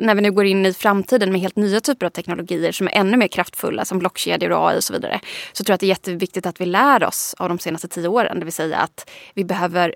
[0.00, 2.92] när vi nu går in i framtiden med helt nya typer av teknologier som är
[2.92, 5.20] ännu mer kraftfulla som blockkedjor och AI och så vidare.
[5.52, 8.08] Så tror jag att det är jätteviktigt att vi lär oss av de senaste tio
[8.08, 8.38] åren.
[8.38, 9.94] Det vill säga att vi behöver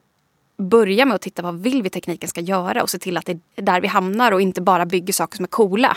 [0.59, 3.38] börja med att titta vad vill vi tekniken ska göra och se till att det
[3.56, 5.96] är där vi hamnar och inte bara bygger saker som är coola.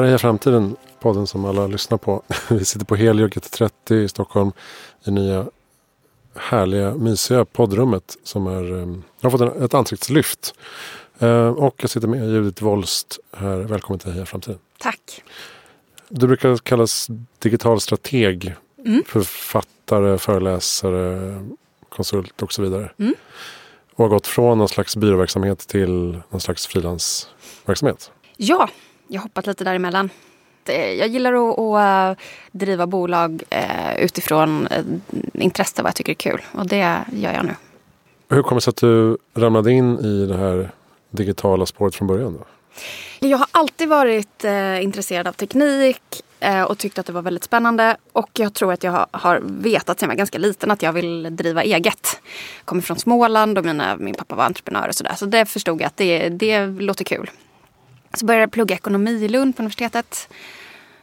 [0.00, 2.22] Det här är Framtiden, podden som alla lyssnar på.
[2.50, 4.52] Vi sitter på Helio GT30 i Stockholm
[5.04, 5.46] i nya
[6.34, 8.86] härliga, mysiga poddrummet som är, eh,
[9.22, 10.54] har fått ett ansiktslyft.
[11.18, 13.56] Eh, och jag sitter med Judith Wollst här.
[13.56, 14.58] Välkommen till Heja Framtiden.
[14.78, 15.22] Tack.
[16.08, 18.54] Du brukar kallas digital strateg,
[18.84, 19.02] Mm.
[19.06, 21.38] författare, föreläsare,
[21.88, 22.92] konsult och så vidare.
[22.98, 23.14] Mm.
[23.94, 28.10] Och har gått från någon slags byråverksamhet till någon slags frilansverksamhet.
[28.36, 28.68] Ja,
[29.12, 30.10] jag har hoppat lite däremellan.
[30.98, 34.84] Jag gillar att, att eh, driva bolag eh, utifrån eh,
[35.34, 36.42] intresse vad jag tycker är kul.
[36.52, 37.54] Och det gör jag nu.
[38.28, 40.70] Hur kommer det sig att du ramlade in i det här
[41.10, 42.32] digitala spåret från början?
[42.38, 42.44] Då?
[43.28, 46.02] Jag har alltid varit eh, intresserad av teknik
[46.40, 47.96] eh, och tyckt att det var väldigt spännande.
[48.12, 50.92] Och jag tror att jag har, har vetat sedan jag var ganska liten att jag
[50.92, 52.20] vill driva eget.
[52.64, 55.14] Kommer från Småland och mina, min pappa var entreprenör och sådär.
[55.16, 57.30] Så det förstod jag att det, det låter kul.
[58.14, 60.28] Så började jag plugga ekonomi i Lund på universitetet.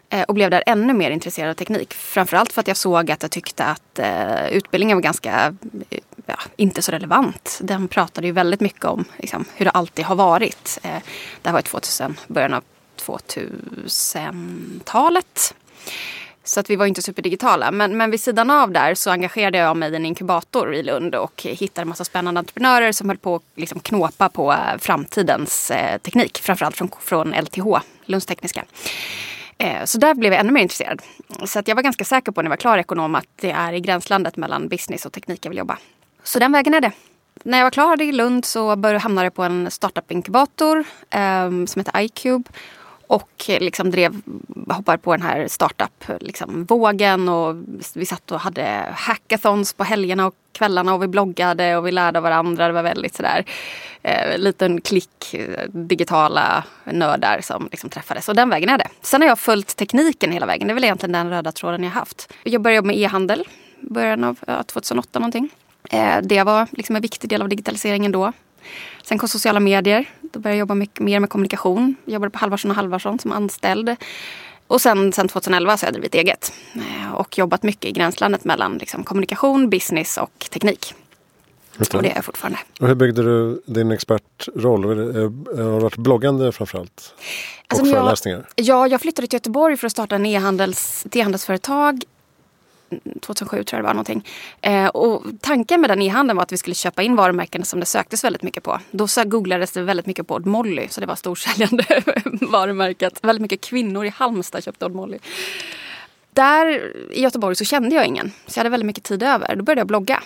[0.09, 1.93] Eh, och blev där ännu mer intresserad av teknik.
[1.93, 5.55] Framförallt för att jag såg att jag tyckte att eh, utbildningen var ganska,
[6.25, 7.59] ja, inte så relevant.
[7.63, 10.79] Den pratade ju väldigt mycket om liksom, hur det alltid har varit.
[10.83, 10.97] Eh,
[11.41, 12.63] det här var 2000, början av
[12.97, 15.55] 2000-talet.
[16.49, 17.71] Så att vi var inte superdigitala.
[17.71, 21.15] Men, men vid sidan av där så engagerade jag mig i en inkubator i Lund
[21.15, 25.71] och hittade en massa spännande entreprenörer som höll på att liksom knåpa på eh, framtidens
[25.71, 26.39] eh, teknik.
[26.41, 27.65] Framförallt från, från LTH,
[28.05, 28.65] Lunds tekniska.
[29.57, 31.01] Eh, Så där blev jag ännu mer intresserad.
[31.45, 33.73] Så att jag var ganska säker på när jag var klar ekonom att det är
[33.73, 35.77] i gränslandet mellan business och teknik jag vill jobba.
[36.23, 36.91] Så den vägen är det.
[37.43, 41.79] När jag var klar i Lund så började, hamnade jag på en startup-inkubator eh, som
[41.79, 42.43] heter iCube.
[43.09, 44.21] Och eh, liksom drev,
[44.69, 46.17] hoppade på den här startup-vågen.
[46.21, 47.55] Liksom, och
[47.95, 52.19] vi satt och hade hackathons på helgerna och kvällarna och vi bloggade och vi lärde
[52.19, 52.67] av varandra.
[52.67, 53.45] Det var väldigt sådär
[54.01, 55.35] eh, liten klick
[55.67, 58.29] digitala nördar som liksom träffades.
[58.29, 58.87] Och den vägen är det.
[59.01, 60.67] Sen har jag följt tekniken hela vägen.
[60.67, 62.33] Det är väl egentligen den röda tråden jag haft.
[62.43, 63.43] Jag började jobba med e-handel
[63.81, 65.49] i början av ja, 2008 någonting.
[65.89, 68.33] Eh, det var liksom en viktig del av digitaliseringen då.
[69.03, 70.05] Sen kom sociala medier.
[70.21, 71.95] Då började jag jobba mycket mer med kommunikation.
[72.05, 73.95] Jag jobbade på Halvarsson och Halvarsson som anställd.
[74.67, 76.53] Och sen, sen 2011 så har jag drivit eget.
[76.75, 80.93] Eh, Och jobbat mycket i gränslandet mellan liksom, kommunikation, business och teknik.
[81.77, 82.59] Just Och det är jag fortfarande.
[82.79, 84.83] Och hur byggde du din expertroll?
[84.85, 87.13] Eh, Har du varit bloggande framförallt?
[87.17, 87.23] Och
[87.67, 88.47] Alltså, jag- föreläsningar?
[88.55, 92.03] Ja, jag flyttade till Göteborg för att starta en e-handels, ett e-handelsföretag.
[93.21, 94.25] 2007 tror jag det var någonting.
[94.61, 97.85] Eh, och tanken med den e-handeln var att vi skulle köpa in varumärken som det
[97.85, 98.79] söktes väldigt mycket på.
[98.91, 101.85] Då så googlades det väldigt mycket på Odd Molly, så det var storsäljande
[102.41, 103.19] varumärket.
[103.23, 105.17] Väldigt mycket kvinnor i Halmstad köpte Odd Molly.
[106.33, 109.55] Där i Göteborg så kände jag ingen, så jag hade väldigt mycket tid över.
[109.55, 110.23] Då började jag blogga.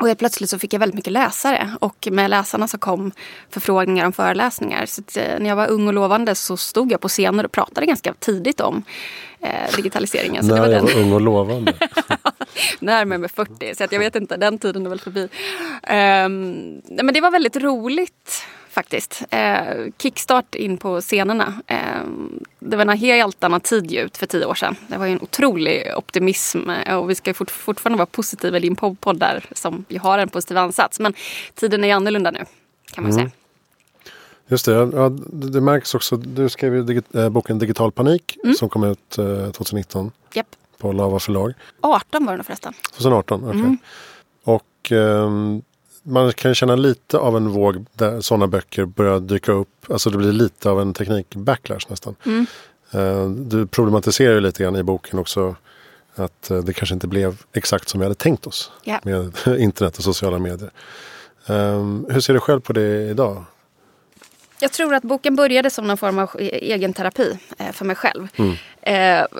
[0.00, 3.12] Och helt plötsligt så fick jag väldigt mycket läsare och med läsarna så kom
[3.50, 4.86] förfrågningar om föreläsningar.
[4.86, 7.86] Så eh, när jag var ung och lovande så stod jag på scener och pratade
[7.86, 8.82] ganska tidigt om
[9.40, 10.44] eh, digitaliseringen.
[10.44, 11.72] Så det När var jag den var ung och lovande.
[12.78, 15.28] närmare mig 40 så jag vet inte, den tiden är väl förbi.
[15.88, 18.44] Nej, men det var väldigt roligt
[18.80, 19.22] faktiskt.
[19.34, 21.54] Uh, kickstart in på scenerna.
[21.66, 24.76] Ehm, det var en helt annan tid ju för tio år sedan.
[24.88, 28.60] Det var ju en otrolig optimism eh, och vi ska fort, fortfarande vara positiva i
[28.60, 31.00] din podd där som ju har en positiv ansats.
[31.00, 31.14] Men
[31.54, 32.44] tiden är annorlunda nu
[32.92, 33.22] kan man Mm.
[33.24, 33.30] säga.
[34.48, 36.16] Just det, ja, det, det märks också.
[36.16, 38.54] Du skrev ju digi- eh, boken Digital panik Mm.
[38.54, 40.46] som kom ut eh, 2019 Japp.
[40.78, 41.52] på Lava förlag.
[41.80, 42.72] 18 var det nog förresten.
[42.92, 43.60] 2018, okej.
[43.60, 43.78] Mm.
[44.44, 45.62] Och ehm,
[46.10, 49.90] man kan känna lite av en våg där sådana böcker börjar dyka upp.
[49.90, 52.14] Alltså det blir lite av en teknik-backlash nästan.
[52.26, 52.46] Mm.
[52.92, 55.56] Eh, du problematiserar ju lite grann i boken också
[56.14, 59.00] att eh, det kanske inte blev exakt som vi hade tänkt oss Ja.
[59.02, 60.70] med internet och sociala medier.
[61.46, 63.44] Ehm, hur ser du själv på det idag?
[64.60, 68.28] Jag tror att boken började som någon form av egen terapi eh, för mig själv.
[68.36, 68.56] Mm.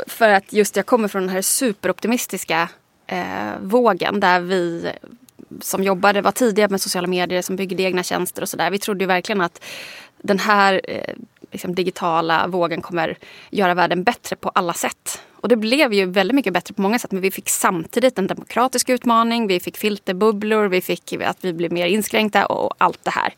[0.06, 2.68] För att just jag kommer från den här superoptimistiska
[3.60, 4.92] vågen där vi
[5.60, 8.70] som jobbade var tidiga med sociala medier, som byggde egna tjänster och sådär.
[8.70, 9.64] Vi trodde ju verkligen att
[10.22, 11.14] den här eh,
[11.50, 13.18] liksom digitala vågen kommer
[13.50, 15.20] göra världen bättre på alla sätt.
[15.40, 17.12] Och det blev ju väldigt mycket bättre på många sätt.
[17.12, 19.46] Men vi fick samtidigt en demokratisk utmaning.
[19.46, 20.68] Vi fick filterbubblor.
[20.68, 23.34] Vi fick att vi blev mer inskränkta och allt det här.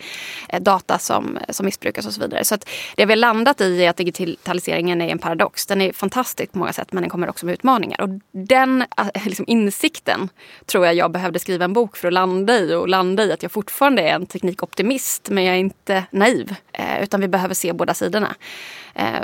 [0.49, 2.45] Eh, data som, som missbrukas och så vidare.
[2.45, 5.67] Så att det vi har landat i är att digitaliseringen är en paradox.
[5.67, 8.01] Den är fantastisk på många sätt men den kommer också med utmaningar.
[8.01, 10.29] Och den eh, liksom, insikten
[10.67, 12.75] tror jag jag behövde skriva en bok för att landa i.
[12.75, 16.55] Och landa i att jag fortfarande är en teknikoptimist men jag är inte naiv.
[16.73, 18.35] Eh, utan vi behöver se båda sidorna.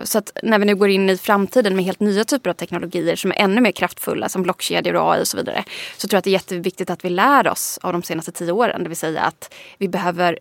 [0.02, 2.67] Så att när vi nu går in i framtiden med helt nya typer av teknik
[2.68, 5.64] teknologier som är ännu mer kraftfulla som blockkedjor och AI och så vidare.
[5.96, 8.52] Så tror jag att det är jätteviktigt att vi lär oss av de senaste tio
[8.52, 8.82] åren.
[8.82, 10.38] Det vill säga att vi behöver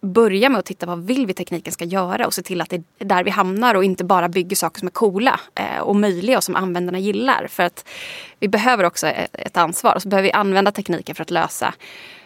[0.00, 2.70] börja med att titta på vad vill vi tekniken ska göra och se till att
[2.70, 5.96] det är där vi hamnar och inte bara bygger saker som är coola eh, och
[5.96, 7.46] möjliga och som användarna gillar.
[7.46, 7.88] För att
[8.38, 11.74] vi behöver också ett ansvar och så behöver vi använda tekniken för att lösa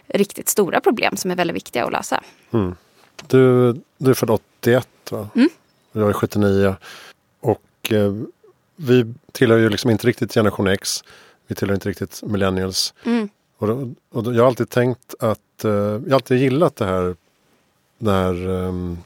[0.07, 2.23] riktigt stora problem som är väldigt viktiga att lösa.
[2.53, 2.75] Mm.
[3.27, 5.29] Du, du är född 81 va?
[5.35, 5.49] Mm.
[5.93, 6.75] Jag är 79.
[7.41, 8.13] Och eh,
[8.77, 11.05] vi tillhör ju liksom inte riktigt generation X.
[11.47, 12.95] Vi tillhör inte riktigt millennials.
[13.05, 13.29] Mm.
[13.59, 16.85] Och, då, och då, jag har alltid tänkt att, eh, jag har alltid gillat det
[16.87, 17.17] här,
[17.99, 18.99] det här um,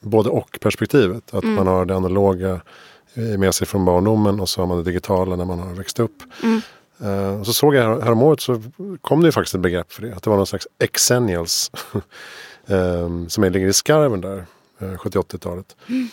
[0.00, 1.34] både och perspektivet.
[1.34, 1.54] Att Mm.
[1.54, 2.60] man har det analoga
[3.38, 6.22] med sig från barndomen och så har man det digitala när man har växt upp.
[6.42, 6.60] Mm.
[7.04, 8.62] Uh, och så såg jag här, häromåret så
[9.00, 10.16] kom det ju faktiskt ett begrepp för det.
[10.16, 11.70] Att det var någon slags exennials.
[12.66, 14.36] um, som ligger i skarven där,
[14.82, 15.76] uh, 70-80-talet.
[15.86, 16.08] Mm.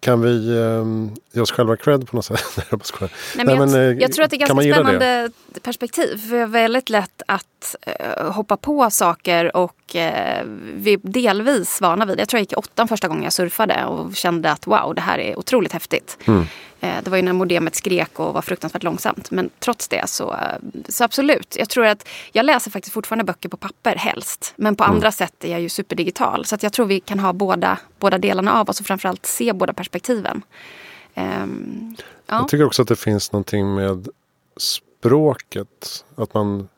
[0.00, 2.40] Kan vi um, ge oss själva cred på något sätt?
[2.56, 2.80] Nej, jag.
[3.00, 4.82] Nej, men Nej, men, jag, eh, jag tror att det är ganska gilla det?
[4.82, 5.30] spännande
[5.62, 6.16] perspektiv.
[6.18, 10.44] För det är väldigt lätt att eh, hoppa på saker och eh,
[10.74, 12.20] vi är delvis vana vid det.
[12.20, 15.00] Jag tror jag gick i åttan första gången jag surfade och kände att wow, det
[15.00, 16.18] här är otroligt häftigt.
[16.24, 16.46] Mm.
[16.80, 19.30] Eh, det var ju när modemet skrek och var fruktansvärt långsamt.
[19.30, 20.38] Men trots det så, eh,
[20.88, 21.56] så absolut.
[21.58, 24.52] Jag tror att jag läser faktiskt fortfarande böcker på papper helst.
[24.56, 24.94] Men på Mm.
[24.96, 26.44] andra sätt är jag ju superdigital.
[26.44, 29.72] Så jag tror vi kan ha båda, båda delarna av oss och framförallt se båda
[29.72, 30.42] perspektiven.
[31.14, 31.96] Ehm,
[32.26, 32.34] ja.
[32.34, 34.08] Jag tycker också att det finns någonting med
[34.56, 36.04] språket.
[36.16, 36.68] Att man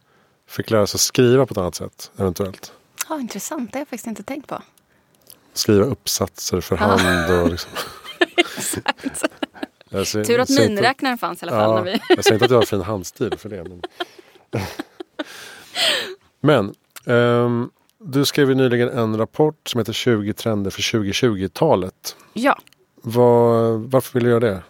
[0.49, 2.73] fick lära sig skriva på ett annat sätt eventuellt.
[3.09, 4.63] Ja, intressant, det har jag faktiskt inte tänkt på.
[5.53, 7.71] Skriva uppsatser för hand och liksom.
[9.03, 9.45] Exakt.
[9.91, 11.71] Jag säger- Tur att säger inte- miniräknaren fanns i alla fall.
[11.71, 12.01] Ja, När vi...
[12.09, 13.65] jag säger inte att jag har fin handstil för det.
[13.65, 13.83] Men,
[16.41, 16.75] men
[17.17, 17.71] ehm,
[18.05, 22.17] du skrev ju nyligen en rapport som heter 20 trender för 2020-talet.
[22.33, 22.59] ja,
[23.03, 24.63] Var, varför vill du göra det?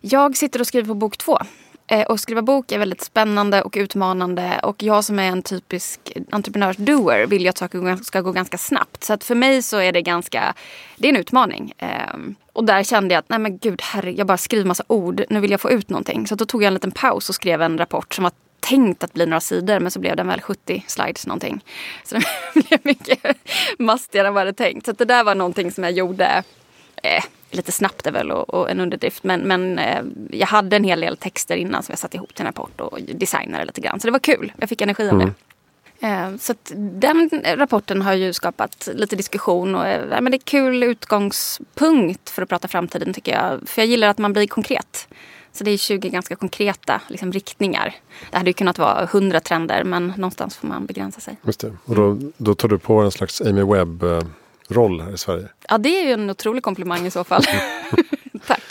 [0.00, 1.38] jag sitter och skriver på bok två.
[1.88, 4.60] Eh, Och skriva bok är väldigt spännande och utmanande.
[4.62, 6.00] Och jag som är en typisk
[6.30, 9.04] entreprenörsdoer vill ju att saker ska gå ganska snabbt.
[9.04, 10.54] Så att för mig så är det ganska,
[10.96, 11.72] det är en utmaning.
[11.78, 15.24] Ehm, och där kände jag att nej men gud, herre, jag bara skriver massa ord.
[15.30, 16.26] Nu vill jag få ut någonting.
[16.26, 19.12] Så då tog jag en liten paus och skrev en rapport som var tänkt att
[19.12, 21.60] bli några sidor men så blev den väl 70 slides någonting.
[22.04, 22.22] Så den
[22.68, 23.18] blev mycket
[23.78, 24.84] mastigare än vad jag hade tänkt.
[24.84, 26.42] Så att det där var någonting som jag gjorde
[27.02, 29.24] eh, lite snabbt är väl och, och en underdrift.
[29.24, 32.46] Men, men eh, jag hade en hel del texter innan som jag satte ihop till
[32.46, 34.00] en rapport och designade lite grann.
[34.00, 34.52] Så det var kul.
[34.56, 35.32] Jag fick energi av det.
[36.00, 40.82] Eh, Så den rapporten har ju skapat lite diskussion och eh, men det är kul
[40.82, 43.68] utgångspunkt för att prata framtiden tycker jag.
[43.68, 45.08] För jag gillar att man blir konkret.
[45.52, 47.94] Så det är 20 ganska konkreta liksom, riktningar.
[48.30, 51.36] Det hade ju kunnat vara 100 trender men någonstans får man begränsa sig.
[51.42, 51.72] Just det.
[51.84, 53.62] Och då, då tar du på en slags Amy
[54.68, 55.48] Webb-roll här i Sverige.
[55.68, 57.42] Ja det är ju en otrolig komplimang i så fall.
[58.46, 58.62] Tack.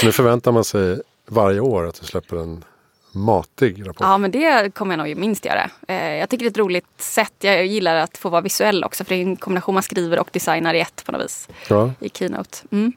[0.00, 2.64] Så nu förväntar man sig varje år att du släpper en
[3.12, 4.00] matig rapport.
[4.00, 5.70] Ja men det kommer jag nog minst göra.
[5.88, 7.32] Eh, Jag tycker det är ett roligt sätt.
[7.38, 10.28] Jag gillar att få vara visuell också för det är en kombination man skriver och
[10.32, 11.48] designar i ett på något vis.
[11.68, 11.92] Ja.
[12.00, 12.58] I Keynote.
[12.70, 12.92] Mm.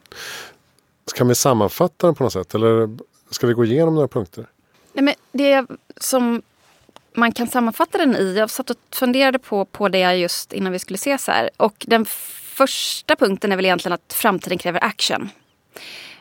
[1.05, 2.55] Ska vi sammanfatta den på något sätt?
[2.55, 2.98] Eller
[3.29, 4.46] ska vi gå igenom några punkter?
[4.93, 5.65] Nej, men det
[5.98, 6.41] som
[7.15, 8.36] man kan sammanfatta den i.
[8.38, 11.50] Jag satt och funderade på, på det just innan vi skulle ses här.
[11.58, 12.05] Och den
[12.55, 15.29] första punkten är väl egentligen att framtiden kräver action.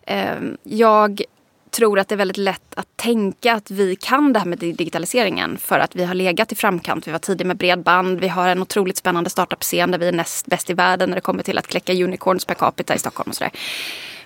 [0.06, 1.22] Ehm, jag
[1.70, 5.58] tror att det är väldigt lätt att tänka att vi kan det här med digitaliseringen
[5.58, 7.08] för att vi har legat i framkant.
[7.08, 8.20] Vi var tidiga med bredband.
[8.20, 11.20] Vi har en otroligt spännande startup-scen där vi är näst bäst i världen när det
[11.20, 13.52] kommer till att kläcka unicorns per capita i Stockholm och sådär.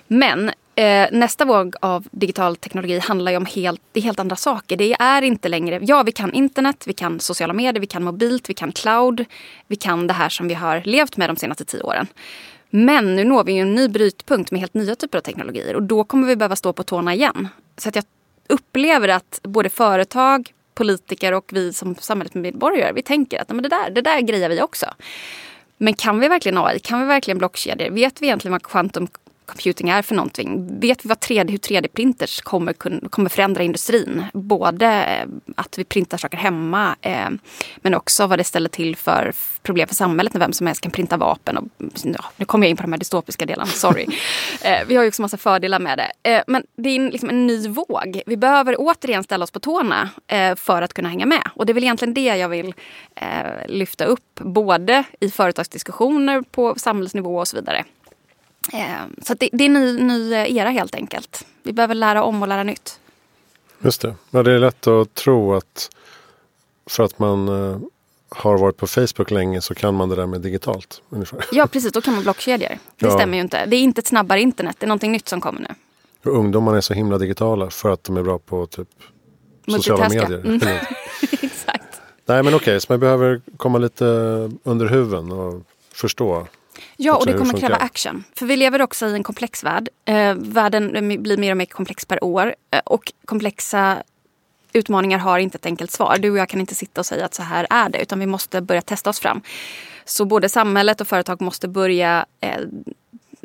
[0.07, 4.35] Men eh, nästa våg av digital teknologi handlar ju om helt, det är helt andra
[4.35, 4.77] saker.
[4.77, 8.49] Det är inte längre, ja vi kan internet, vi kan sociala medier, vi kan mobilt,
[8.49, 9.25] vi kan cloud.
[9.67, 12.07] Vi kan det här som vi har levt med de senaste tio åren.
[12.69, 15.83] Men nu når vi ju en ny brytpunkt med helt nya typer av teknologier och
[15.83, 17.47] då kommer vi behöva stå på tårna igen.
[17.77, 18.05] Så att jag
[18.47, 23.89] upplever att både företag, politiker och vi som samhällsmedborgare, vi tänker att men det, där,
[23.89, 24.85] det där grejer vi också.
[25.77, 26.79] Men kan vi verkligen AI?
[26.79, 27.89] Kan vi verkligen blockkedjor?
[27.89, 29.07] Vet vi egentligen vad quantum
[29.47, 30.79] computing är för någonting.
[30.79, 32.73] Vet vi vad 3D, hur 3D-printers kommer,
[33.09, 34.25] kommer förändra industrin?
[34.33, 37.29] Både eh, att vi printar saker hemma eh,
[37.77, 40.91] men också vad det ställer till för problem för samhället när vem som helst kan
[40.91, 41.57] printa vapen.
[41.57, 41.65] Och,
[42.03, 44.07] ja, nu kommer jag in på de här dystopiska delarna, sorry.
[44.61, 46.31] eh, vi har ju också massa fördelar med det.
[46.31, 48.21] Eh, men det är liksom en ny våg.
[48.25, 51.49] Vi behöver återigen ställa oss på tårna eh, för att kunna hänga med.
[51.55, 52.73] Och det är väl egentligen det jag vill
[53.15, 53.27] eh,
[53.67, 54.39] lyfta upp.
[54.39, 57.85] Både i företagsdiskussioner på samhällsnivå och så vidare.
[58.73, 61.45] Eh, så det, det, är en ny, ny era helt enkelt.
[61.63, 62.99] Vi behöver lära om och lära nytt.
[63.79, 64.15] Just det.
[64.29, 65.89] Ja, det är lätt att tro att
[66.89, 67.79] för att man eh,
[68.29, 71.01] har varit på Facebook länge så kan man det där med digitalt.
[71.09, 71.45] Ungefär.
[71.51, 72.69] Ja precis, då kan man blockkedjor.
[72.69, 73.11] Det ja.
[73.11, 73.65] stämmer ju inte.
[73.65, 75.67] Det är inte ett snabbare internet, det är någonting nytt som kommer nu.
[76.31, 78.87] Och ungdomarna är så himla digitala för att de är bra på typ
[79.67, 80.45] sociala medier.
[80.45, 80.59] Mm.
[81.31, 82.01] Exakt.
[82.25, 84.05] Nej men okej, okay, så man behöver komma lite
[84.63, 85.61] under huven och
[85.93, 86.47] förstå
[86.97, 88.23] Ja, och det kommer kräva action.
[88.35, 89.89] För vi lever också i en komplex värld.
[90.05, 90.91] Eh, världen
[91.23, 92.55] blir mer och mer komplex per år.
[92.71, 94.03] Eh, och komplexa
[94.73, 96.17] utmaningar har inte ett enkelt svar.
[96.19, 98.01] Du och jag kan inte sitta och säga att så här är det.
[98.01, 99.41] Utan vi måste börja testa oss fram.
[100.05, 102.59] Så både samhället och företag måste börja eh,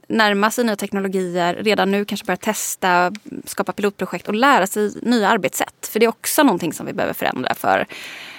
[0.09, 1.55] närma sig nya teknologier.
[1.55, 3.13] Redan nu kanske börja testa,
[3.45, 5.87] skapa pilotprojekt och lära sig nya arbetssätt.
[5.87, 7.87] För det är också någonting som vi behöver förändra för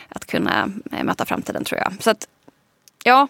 [0.09, 1.93] att kunna eh, möta framtiden tror jag.
[1.99, 2.27] Så att,
[3.03, 3.27] ja,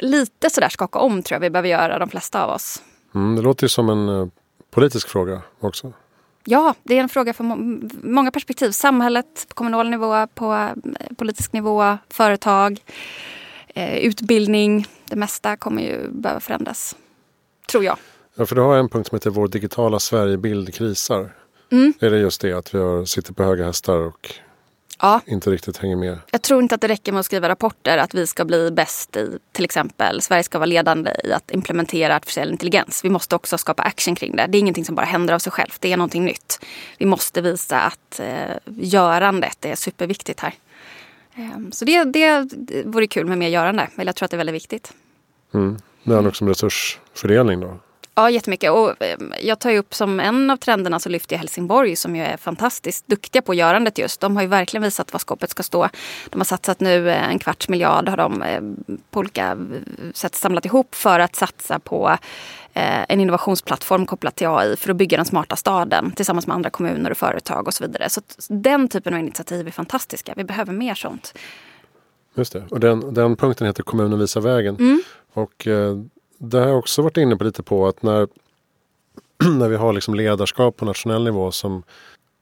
[0.00, 2.82] lite sådär skaka om tror jag vi behöver göra de flesta av oss.
[3.14, 4.28] Mm, det låter ju som en uh,
[4.70, 5.92] politisk fråga också.
[6.44, 7.56] Ja, det är en fråga för må
[8.02, 8.70] många perspektiv.
[8.70, 12.80] Samhället, på kommunal nivå, på eh, politisk nivå, företag,
[13.68, 14.86] eh, utbildning.
[15.04, 16.96] Det mesta kommer ju behöva förändras.
[17.66, 17.96] Tror jag.
[18.34, 21.32] Ja, för du har en punkt som heter Vår digitala Sverigebild krisar.
[21.70, 21.94] Mm.
[22.00, 24.34] Är det just det att vi har, sitter på höga hästar och
[25.02, 25.20] ja.
[25.26, 26.18] inte riktigt hänger med.
[26.30, 29.16] Jag tror inte att det räcker med att skriva rapporter att vi ska bli bäst
[29.16, 33.04] i till exempel Sverige ska vara ledande i att implementera artificiell intelligens.
[33.04, 34.46] Vi måste också skapa action kring det.
[34.48, 35.80] Det är ingenting som bara händer av sig självt.
[35.80, 36.64] Det är någonting nytt.
[36.98, 40.54] Vi måste visa att eh, görandet är superviktigt här.
[41.34, 42.48] Eh, så det, det
[42.84, 43.88] vore kul med mer görande.
[43.94, 44.92] Men jag tror att det är väldigt viktigt.
[45.54, 45.78] Mm.
[46.04, 47.78] Det handlar också om resursfördelning då?
[48.14, 48.70] Ja, jättemycket.
[48.70, 52.16] Och eh, jag tar ju upp som en av trenderna så lyfter jag Helsingborg som
[52.16, 54.20] ju är fantastiskt duktiga på görandet just.
[54.20, 55.88] De har ju verkligen visat var skåpet ska stå.
[56.30, 58.60] De har satsat nu eh, en kvarts miljard har de eh,
[59.10, 59.58] på olika
[60.14, 62.16] sätt samlat ihop för att satsa på
[62.74, 67.10] en innovationsplattform kopplat till AI för att bygga den smarta staden tillsammans med andra kommuner
[67.10, 68.10] och företag och så vidare.
[68.10, 70.34] Så den typen av initiativ är fantastiska.
[70.36, 71.34] Vi behöver mer sånt.
[72.34, 72.64] Just det.
[72.70, 74.76] Och den, den punkten heter Kommunen visar vägen.
[74.76, 75.02] Mm.
[75.32, 75.66] Och
[76.42, 78.28] det har jag också varit inne på lite på att när,
[79.58, 81.82] när vi har liksom ledarskap på nationell nivå som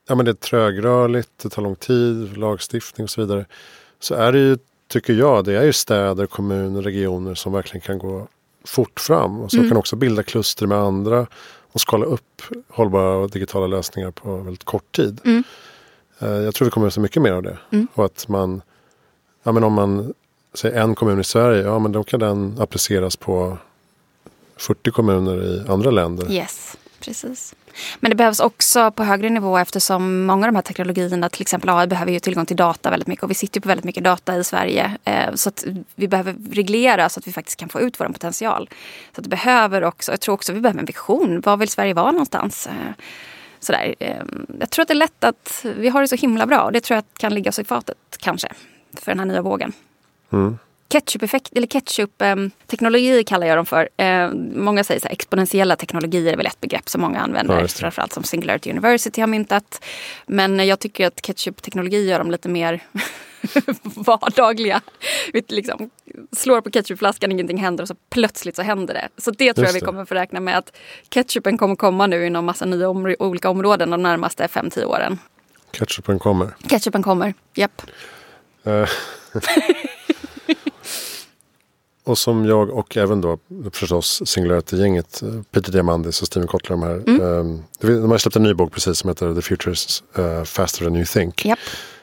[0.09, 3.47] ja, men det är trögrörligt, det tar lång tid, lagstiftning och så vidare.
[3.99, 7.99] Så är det ju, tycker jag, det är ju städer, kommuner, regioner som verkligen kan
[7.99, 8.29] gå
[8.65, 9.71] fort fram och som mm.
[9.71, 11.27] kan också bilda kluster med andra
[11.73, 15.21] och skala upp hållbara och digitala lösningar på väldigt kort tid.
[15.25, 15.45] Mm.
[16.19, 17.59] Eh, jag tror vi kommer att se mycket mer av det.
[17.71, 17.89] Mm.
[17.95, 18.63] Och att man,
[19.43, 20.15] ja men om man
[20.55, 23.59] säger en kommun i Sverige, ja men då kan den appliceras på
[24.61, 26.33] 40 kommuner i andra länder.
[26.33, 27.55] Yes, precis.
[28.01, 31.71] Men det behövs också på högre nivå eftersom många av de här teknologierna, till exempel
[31.71, 33.23] AI, behöver ju tillgång till data väldigt mycket.
[33.23, 34.97] Och vi sitter på väldigt mycket data i Sverige.
[35.05, 35.65] Eh, så att
[35.95, 38.69] vi behöver reglera så att vi faktiskt kan få ut vår potential.
[39.15, 41.41] Så att det behöver också, jag tror också vi behöver en vision.
[41.41, 42.67] Var vill Sverige vara någonstans?
[42.67, 43.05] Eh,
[43.61, 43.95] sådär.
[43.99, 44.23] Eh,
[44.61, 46.63] jag tror att det är lätt att vi har det så himla bra.
[46.63, 48.49] Och det tror jag kan ligga oss i fatet kanske.
[48.95, 49.73] För den här nya vågen.
[50.33, 50.59] Mm
[50.91, 53.89] ketchup-effekt, eller ketchup-teknologi ehm, kallar jag dem för.
[53.97, 57.61] Eh, många säger så här, exponentiella teknologier är väl ett begrepp som många använder.
[57.61, 59.85] Ja, framförallt som Singularity University har myntat.
[60.27, 62.83] Men jag tycker att ketchup-teknologi gör dem lite mer
[63.83, 64.81] vardagliga.
[65.33, 65.91] Vi liksom
[66.33, 69.09] slår på ketchupflaskan, ingenting händer och så plötsligt så händer det.
[69.17, 70.77] Så det tror Just jag vi kommer få räkna med att
[71.09, 75.19] ketchupen kommer komma nu inom massa nya om olika områden de närmaste 5-10 åren.
[75.73, 76.49] Ketchupen kommer?
[76.69, 77.83] Ketchupen kommer, japp.
[82.11, 83.39] Och som jag och även då
[83.73, 86.95] förstås Singularity-gänget, eh, Peter Diamandis och Steven Kotler, de här.
[86.95, 87.21] Mm.
[87.21, 90.85] Um, de har släppt en ny bok precis som heter The Future is uh, Faster
[90.85, 91.47] than you think.
[91.47, 91.59] Yep.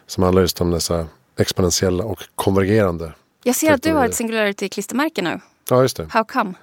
[0.07, 1.07] Som handlar just om dessa
[1.39, 3.13] exponentiella och konvergerande.
[3.43, 5.39] Jag ser att du har ett Singularity-klistermärke nu.
[5.69, 6.07] Ja, just det.
[6.09, 6.53] How come?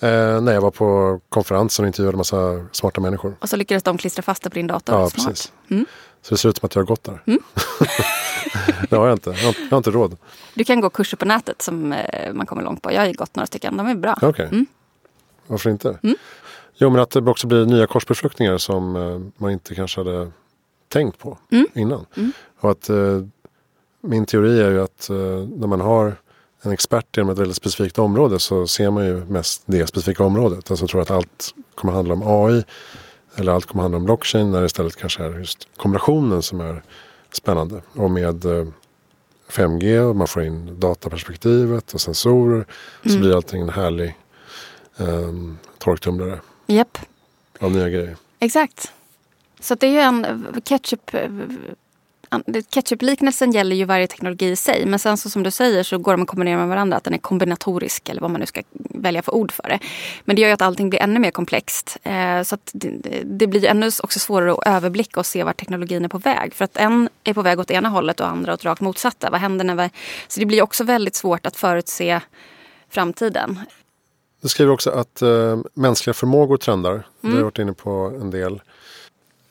[0.00, 3.36] Eh, nej, jag var på konferens och intervjuade en massa smarta människor.
[3.40, 4.94] Och så lyckades de klistra fast det på din dator?
[4.94, 5.26] Ja, Smart.
[5.26, 5.52] precis.
[5.70, 5.86] Mm.
[6.22, 7.22] Så det ser ut som att jag har gått där.
[7.26, 7.40] Mm.
[8.90, 9.30] det har jag inte.
[9.30, 10.16] Jag har, jag har, inte råd.
[10.54, 12.92] Du kan gå kurser på nätet som eh, man kommer långt på.
[12.92, 13.76] Jag har gått några stycken.
[13.76, 14.14] De är bra.
[14.16, 14.28] Okej.
[14.28, 14.46] Okay.
[14.46, 14.66] Mm.
[15.46, 15.98] Varför inte?
[16.02, 16.16] Mm.
[16.74, 20.30] Jo, men att det också blir nya korsbefruktningar som eh, man inte kanske hade
[20.88, 21.66] tänkt på mm.
[21.74, 22.06] innan.
[22.16, 22.32] Mm.
[22.60, 23.22] Och att eh,
[24.00, 25.16] min teori är ju att eh,
[25.56, 26.16] när man har
[26.62, 30.70] en expert inom ett väldigt specifikt område så ser man ju mest det specifika området.
[30.70, 32.64] Alltså jag tror att allt kommer handla om AI
[33.36, 36.82] eller allt kommer handla om blockchain när det istället kanske är just kombinationen som är
[37.36, 37.82] spännande.
[37.92, 38.44] Och med
[39.48, 42.66] 5G och man får in dataperspektivet och sensorer mm.
[43.14, 44.18] så blir allting en härlig
[44.96, 46.40] um, torktumlare.
[46.66, 46.98] Yep.
[47.60, 48.16] Av nya grejer.
[48.38, 48.92] Exakt.
[49.60, 50.26] Så det är ju en
[50.64, 51.10] ketchup
[52.68, 54.86] Ketchup-liknelsen gäller ju varje teknologi i sig.
[54.86, 56.96] Men sen så som du säger så går de att kombinera med varandra.
[56.96, 59.78] Att den är kombinatorisk eller vad man nu ska välja för ord för det.
[60.24, 61.96] Men det gör ju att allting blir ännu mer komplext.
[62.02, 66.08] Eh, så det, det, blir ännu också svårare att överblicka och se vart teknologin är
[66.08, 66.54] på väg.
[66.54, 69.30] För att en är på väg åt ena hållet och andra åt rakt motsatta.
[69.30, 69.90] Vad händer när vi...
[70.28, 72.20] Så det blir också väldigt svårt att förutse
[72.88, 73.58] framtiden.
[74.42, 76.92] Du skriver också att äh, mänskliga förmågor trendar.
[76.92, 77.04] Mm.
[77.20, 78.60] Det har jag varit inne på en del.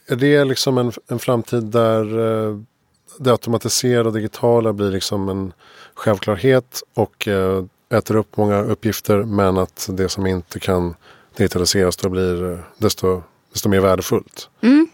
[0.08, 2.60] Är det liksom en, en framtid där äh,
[3.20, 5.54] det automatiserade och digitala blir liksom en
[5.94, 10.96] självklarhet och eh, äter upp många uppgifter men att det som inte kan
[11.38, 14.50] digitaliseras då blir eh, desto, desto mer värdefullt?
[14.62, 14.88] Mm.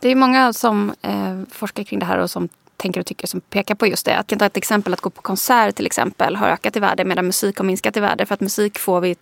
[0.00, 3.40] Det är många som eh, forskar kring det här och som tänker och tycker som
[3.40, 4.16] pekar på just det.
[4.16, 7.04] Att jag tar ett exempel att gå på konsert till exempel har ökat i värde
[7.04, 8.26] medan musik har minskat i värde.
[8.26, 9.16] För att musik får vi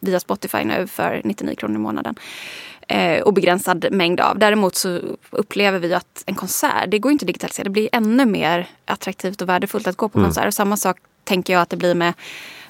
[0.00, 2.14] via Spotify nu för 99 kronor i månaden.
[2.90, 4.38] Eh, obegränsad mängd av.
[4.38, 7.64] Däremot så upplever vi att en konsert, det går inte att digitalisera.
[7.64, 10.28] Det blir ännu mer attraktivt och värdefullt att gå på mm.
[10.28, 10.46] konsert.
[10.46, 12.14] Och samma sak tänker jag att det blir med,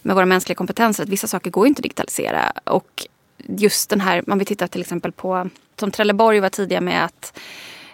[0.03, 1.03] med våra mänskliga kompetenser.
[1.03, 2.53] Att vissa saker går inte att digitalisera.
[2.65, 3.07] Och
[3.47, 7.39] just den här, man vill titta till exempel på, som Trelleborg var tidiga med att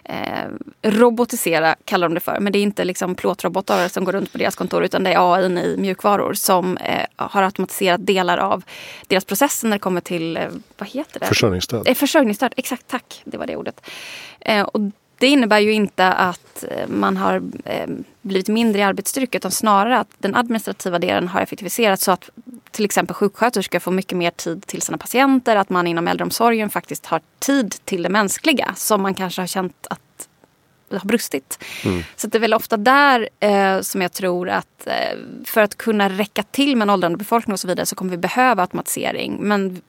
[0.07, 0.47] eh,
[0.81, 2.39] robotisera, kallar de det för.
[2.39, 5.33] Men det är inte liksom plåtrobotar som går runt på deras kontor utan det är
[5.33, 8.63] AI i mjukvaror som eh, har automatiserat delar av
[9.07, 10.43] deras processer när det kommer till, eh,
[10.77, 11.25] vad heter det?
[11.25, 11.87] Försörjningsstöd.
[11.87, 13.21] Eh, försörjningsstöd, exakt tack.
[13.25, 13.81] Det var det ordet.
[14.39, 14.79] Eh, och
[15.17, 17.87] det innebär ju inte att eh, man har eh,
[18.21, 22.29] blivit mindre i arbetsstyrka utan snarare att den administrativa delen har effektiviserats så att
[22.71, 25.55] till exempel sjuksköterskor får mycket mer tid till sina patienter.
[25.55, 29.87] Att man inom äldreomsorgen faktiskt har tid till det mänskliga som man kanske har känt
[29.89, 30.01] att
[30.91, 31.63] har brustit.
[31.85, 32.03] Mm.
[32.15, 36.09] Så det är väl ofta där eh, som jag tror att eh, för att kunna
[36.09, 39.37] räcka till med en åldrande befolkning och så vidare så kommer vi behöva automatisering.
[39.39, 39.81] Men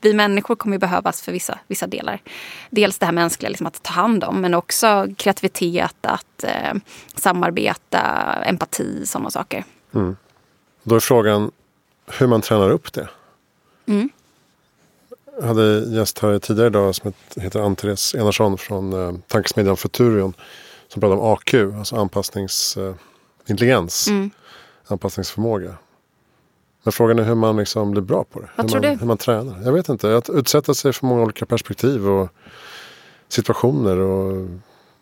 [0.00, 2.22] vi människor kommer ju behövas för vissa, vissa delar.
[2.70, 6.74] Dels det här mänskliga, liksom att ta hand om, men också kreativitet, att eh,
[7.14, 8.02] samarbeta,
[8.44, 9.64] empati, sådana saker.
[9.94, 10.16] Mm.
[10.82, 11.50] Då är frågan
[12.06, 13.08] hur man tränar upp det.
[13.86, 14.10] Mm.
[15.40, 20.34] Jag hade gäst här tidigare idag som heter Ann-Therese Enarsson från eh, tankesmedjan Futurion.
[20.88, 24.08] Som pratar om AQ, alltså anpassningsintelligens.
[24.08, 24.30] Eh, mm.
[24.86, 25.74] Anpassningsförmåga.
[26.82, 28.48] Men frågan är hur man liksom blir bra på det.
[28.56, 28.98] Vad hur tror man, du?
[28.98, 29.62] Hur man tränar.
[29.64, 30.16] Jag vet inte.
[30.16, 32.28] Att utsätta sig för många olika perspektiv och
[33.28, 34.48] situationer och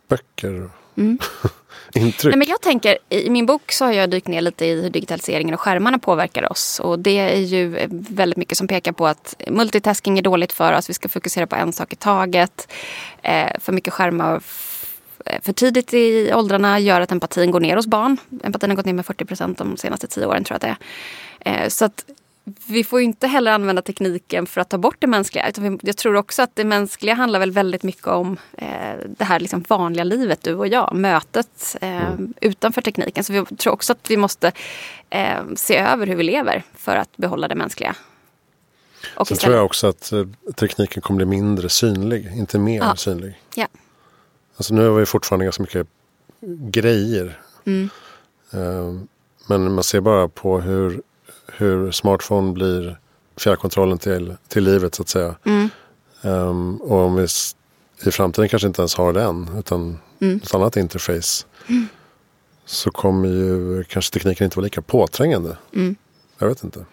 [0.09, 0.62] böcker.
[0.62, 1.19] Och mm.
[1.95, 2.33] intryck.
[2.33, 4.91] Nej, men jag tänker, I min bok så har jag dykt ner lite i hur
[4.91, 6.81] digitaliseringen och skärmarna påverkar oss.
[6.81, 10.91] Och det är ju väldigt mycket som pekar på att multitasking är dåligt för oss.
[10.91, 12.73] Vi ska fokusera på en sak i taget.
[13.23, 14.41] Eh, för mycket skärmar
[15.43, 18.17] för tidigt i åldrarna gör att empatin går ner hos barn.
[18.43, 20.79] Empatin har gått ner med 40 procent de senaste tio åren tror jag att
[21.41, 21.65] det är.
[21.65, 22.05] Eh, så att
[22.67, 25.49] vi får inte heller använda tekniken för att ta bort det mänskliga.
[25.49, 28.69] Utan jag tror också att det mänskliga handlar väl väldigt mycket om eh,
[29.19, 30.95] det här liksom vanliga livet, du och jag.
[30.95, 32.35] Mötet eh, mm.
[32.41, 33.25] utanför tekniken.
[33.25, 34.53] Så vi tror också att vi måste
[35.11, 37.95] eh, se över hur vi lever för att behålla det mänskliga.
[39.17, 40.25] Och Sen tror jag också att eh,
[40.57, 42.97] tekniken kommer bli mindre synlig, inte mer ja.
[42.97, 43.41] synlig.
[43.55, 43.67] Ja.
[44.57, 45.87] Alltså nu har vi fortfarande ganska mycket
[46.71, 47.40] grejer.
[47.64, 47.88] Mm.
[48.51, 49.01] Eh,
[49.49, 51.03] men man ser bara på hur
[51.47, 52.99] hur smartphone blir
[53.37, 55.35] fjärrkontrollen till, till livet så att säga.
[55.45, 55.69] Mm.
[56.23, 57.27] Um, och om vi
[58.07, 60.40] i framtiden kanske inte ens har den utan mm.
[60.45, 61.47] ett annat interface.
[61.66, 61.88] Mm.
[62.64, 65.57] Så kommer ju kanske tekniken inte vara lika påträngande.
[65.75, 65.97] Mm.
[66.38, 66.85] Jag vet inte.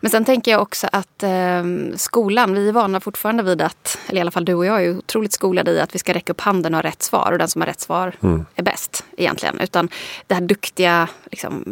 [0.00, 1.64] Men sen tänker jag också att eh,
[1.96, 4.98] skolan, vi är vana fortfarande vid att, eller i alla fall du och jag är
[4.98, 7.48] otroligt skolade i att vi ska räcka upp handen och ha rätt svar och den
[7.48, 8.46] som har rätt svar mm.
[8.54, 9.60] är bäst egentligen.
[9.60, 9.88] Utan
[10.26, 11.64] det här duktiga liksom,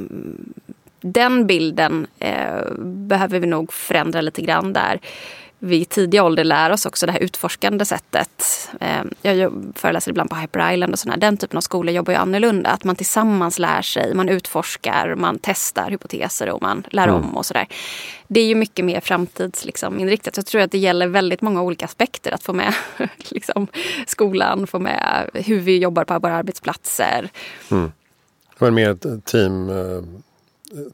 [1.00, 5.00] den bilden eh, behöver vi nog förändra lite grann där
[5.58, 8.68] vi i tidig ålder lär oss också det här utforskande sättet.
[8.80, 11.16] Eh, jag föreläser ibland på Hyper Island och sådär.
[11.16, 12.70] Den typen av skolor jobbar ju annorlunda.
[12.70, 17.14] Att man tillsammans lär sig, man utforskar, man testar hypoteser och man lär mm.
[17.14, 17.66] om och sådär.
[18.28, 19.66] Det är ju mycket mer framtidsinriktat.
[19.66, 20.00] Liksom,
[20.36, 22.74] jag tror att det gäller väldigt många olika aspekter att få med
[23.28, 23.66] liksom,
[24.06, 27.30] skolan, få med hur vi jobbar på våra arbetsplatser.
[27.70, 27.92] Mm.
[28.58, 30.02] Men mer team eh,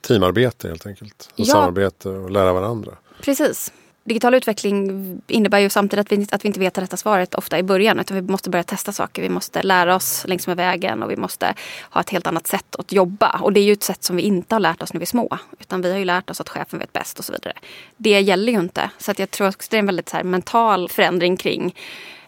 [0.01, 1.29] teamarbete helt enkelt.
[1.33, 1.45] Och ja.
[1.45, 2.93] Samarbete och lära varandra.
[3.21, 3.73] Precis.
[4.05, 7.59] Digital utveckling innebär ju samtidigt att vi, att vi inte vet det rätta svaret ofta
[7.59, 8.01] i början.
[8.01, 9.23] Utan vi måste börja testa saker.
[9.23, 11.55] Vi måste lära oss längs med vägen och vi måste
[11.91, 13.41] ha ett helt annat sätt att jobba.
[13.43, 15.07] Och det är ju ett sätt som vi inte har lärt oss när vi är
[15.07, 15.39] små.
[15.59, 17.53] Utan vi har ju lärt oss att chefen vet bäst och så vidare.
[17.97, 18.91] Det gäller ju inte.
[18.99, 21.75] Så att jag tror att det är en väldigt så mental förändring kring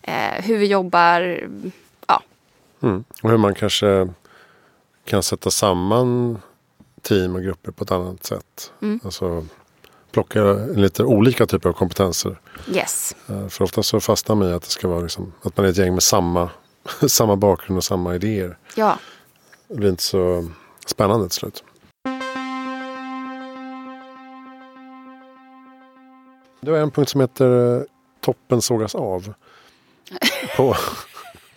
[0.02, 1.48] eh, hur vi jobbar.
[2.06, 2.22] Ja.
[2.82, 3.04] Mm.
[3.22, 4.08] Och hur man kanske
[5.04, 6.38] kan sätta samman
[7.02, 8.72] team och grupper på ett annat sätt.
[8.82, 9.00] Mm.
[9.04, 9.46] Alltså
[10.16, 12.40] plocka lite olika typer av kompetenser.
[12.72, 13.16] Yes.
[13.28, 15.70] Eh, för ofta så fastnar man i att det ska vara liksom, att man är
[15.70, 16.50] ett gäng med samma,
[17.06, 18.58] samma bakgrund och samma idéer.
[18.74, 18.98] Ja.
[19.68, 20.50] Det blir inte så
[20.86, 21.64] spännande till slut.
[26.60, 27.82] Du har en punkt som heter eh,
[28.20, 29.34] Toppen sågas av.
[30.56, 30.76] på,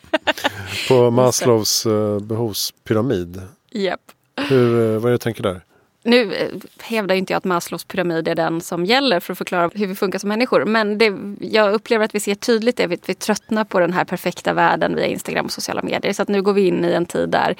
[0.88, 3.41] på Maslows eh, behovspyramid.
[3.72, 4.00] Yep.
[4.36, 5.62] Hur, vad är det du tänker där?
[6.04, 9.70] Nu eh, hävdar inte jag att Maslows pyramid är den som gäller för att förklara
[9.74, 10.66] hur vi funkar som människor.
[10.66, 12.88] Men det, jag upplever att vi ser tydligt det.
[12.88, 16.14] Vi, vi tröttnar på den här perfekta världen via Instagram och sociala medier.
[16.14, 17.56] Så att nu går vi in i en tid där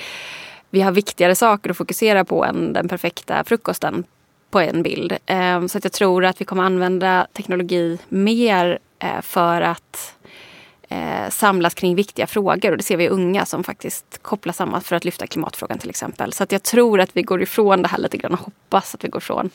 [0.70, 4.04] vi har viktigare saker att fokusera på än den perfekta frukosten
[4.52, 5.18] på en bild.
[5.26, 10.16] Ehm, så att jag tror att vi kommer använda teknologi mer eh, för att
[10.90, 12.72] eh, samlas kring viktiga frågor.
[12.72, 16.34] Och det ser vi unga som faktiskt kopplar samman för att lyfta klimatfrågan till exempel.
[16.34, 19.04] Så att jag tror att vi går ifrån det här lite grann och hoppas att
[19.04, 19.50] vi går ifrån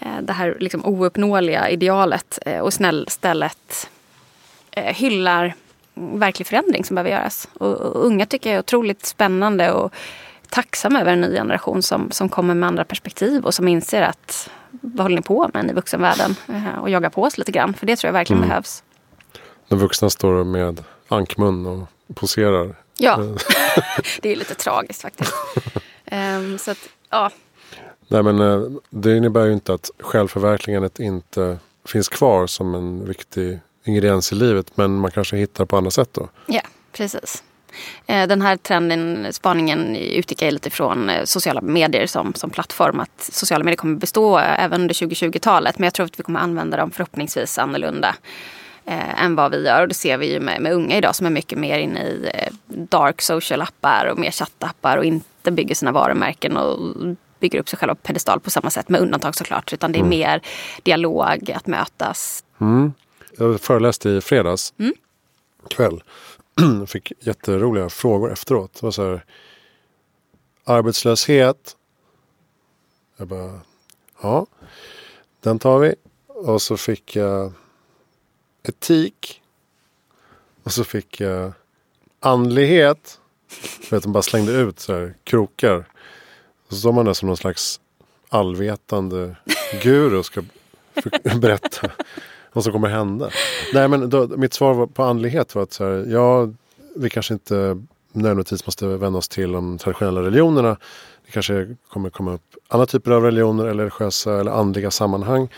[0.00, 3.90] eh, det här liksom ouppnåeliga idealet eh, och snäll, istället
[4.70, 5.54] eh, hyllar
[5.94, 7.48] verklig förändring som behöver göras.
[7.58, 9.94] Och, och unga tycker jag är otroligt spännande och
[10.50, 14.50] tacksam över en ny generation som, som kommer med andra perspektiv och som inser att
[14.70, 16.36] vad håller ni på med i vuxenvärlden?
[16.48, 17.74] Eh, och jagar på oss lite grann.
[17.74, 18.48] För det tror jag verkligen mm.
[18.48, 18.82] behövs.
[19.70, 22.74] De vuxna står med ankmun och poserar.
[22.96, 23.34] Ja, eh.
[24.22, 25.32] det är lite tragiskt faktiskt.
[26.12, 27.30] um, så att, ja.
[28.08, 33.60] Nej men eh, det innebär ju inte att självförverkligandet inte finns kvar som en viktig
[33.84, 34.76] ingrediens i livet.
[34.76, 36.28] Men man kanske hittar på andra sätt då.
[36.46, 37.42] Ja, precis.
[38.06, 43.00] Eh, den här trenden, spaningen utgick lite ifrån sociala medier som, som plattform.
[43.00, 45.78] Att sociala medier kommer bestå även under 2020-talet.
[45.78, 48.16] Men jag tror att vi kommer använda dem förhoppningsvis annorlunda
[48.90, 49.82] eh, än vad vi gör.
[49.82, 52.30] Och det ser vi ju med, med unga idag som är mycket mer inne i
[52.34, 56.78] eh, dark social appar och mer chattappar och inte bygger sina varumärken och
[57.40, 59.72] bygger upp sig själva på pedestal på samma sätt med undantag såklart.
[59.72, 60.10] Utan det är mm.
[60.10, 60.40] mer
[60.82, 62.44] dialog, att mötas.
[62.60, 62.92] Mm.
[63.38, 64.94] Jag föreläste i fredags mm.
[65.68, 66.02] kväll.
[66.86, 68.74] Fick jätteroliga frågor efteråt.
[68.74, 69.24] Det var så här,
[70.64, 71.76] arbetslöshet.
[73.16, 73.60] Jag bara,
[74.22, 74.46] ja,
[75.40, 75.94] den tar vi.
[76.26, 77.52] Och så fick jag
[78.62, 79.42] etik.
[80.62, 81.52] Och så fick jag
[82.20, 83.20] andlighet.
[83.82, 85.76] För att de bara slängde ut så här krokar.
[86.66, 87.80] Och så står man där som någon slags
[88.28, 89.36] allvetande
[89.82, 90.42] guru och ska
[91.40, 91.90] berätta
[92.52, 93.30] vad som kommer hända.
[93.74, 96.48] Nej men då, mitt svar på andlighet var att så här, ja,
[96.96, 100.76] vi kanske inte nödvändigtvis måste vända oss till de traditionella religionerna.
[101.26, 105.48] Det kanske kommer komma upp andra typer av religioner eller religiösa eller andliga sammanhang.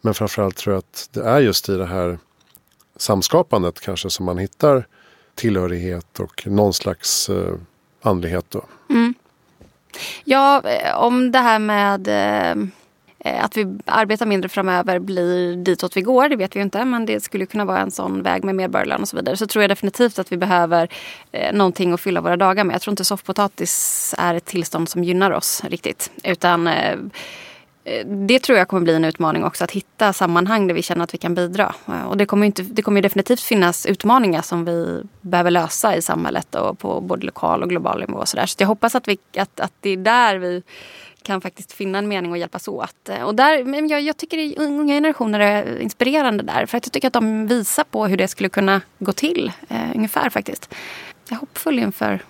[0.00, 2.18] Men framförallt tror jag att det är just i det här
[2.98, 4.86] samskapandet kanske som man hittar
[5.34, 7.54] tillhörighet och någon slags eh,
[8.02, 8.64] andlighet då.
[8.90, 9.14] Mm.
[10.24, 12.64] Ja, eh, om det här med eh,
[13.18, 16.84] eh, att vi arbetar mindre framöver blir ditåt vi går, det vet vi ju inte.
[16.84, 19.36] Men det skulle kunna vara en sån väg med medborgarlön och så vidare.
[19.36, 20.88] Så tror jag definitivt att vi behöver
[21.32, 22.74] eh, någonting att fylla våra dagar med.
[22.74, 26.10] Jag tror inte soffpotatis är ett tillstånd som gynnar oss riktigt.
[26.24, 26.96] Utan Eh,
[27.88, 31.04] Eh, det tror jag kommer bli en utmaning också, att hitta sammanhang där vi känner
[31.04, 31.74] att vi kan bidra.
[31.88, 36.02] Eh, och det kommer, inte, det kommer definitivt finnas utmaningar som vi behöver lösa i
[36.02, 38.18] samhället och på både lokal och global nivå.
[38.18, 38.46] Och så, där.
[38.46, 40.62] så jag hoppas att, vi, att, att det är där vi
[41.22, 43.08] kan faktiskt finna en mening och hjälpas åt.
[43.08, 46.66] Eh, och där, jag, jag tycker att unga generationer är inspirerande där.
[46.66, 49.52] För att jag tycker att de visar på hur det skulle kunna gå till.
[49.68, 50.74] Eh, ungefär faktiskt.
[51.28, 52.20] Jag är hoppfull inför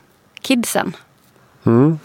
[0.41, 0.97] kidsen.
[1.67, 1.99] Mm.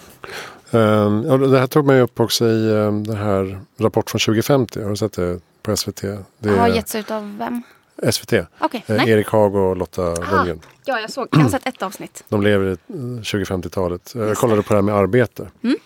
[0.74, 4.84] Ja, det här tog man upp också i um, den här Rapport från 2050.
[4.84, 6.02] Har du sett det på SVT?
[6.40, 7.64] Det har getts ut av vem?
[8.12, 8.34] SVT.
[8.60, 10.60] Okay, eh, Erik Haag och Lotta ah, Lundgren.
[10.86, 12.24] Ja, jag, såg, jag har sett ett avsnitt.
[12.30, 14.12] De lever i 2050-talet.
[14.16, 15.48] Jag kollade på det här med arbete.
[15.64, 15.78] Mm.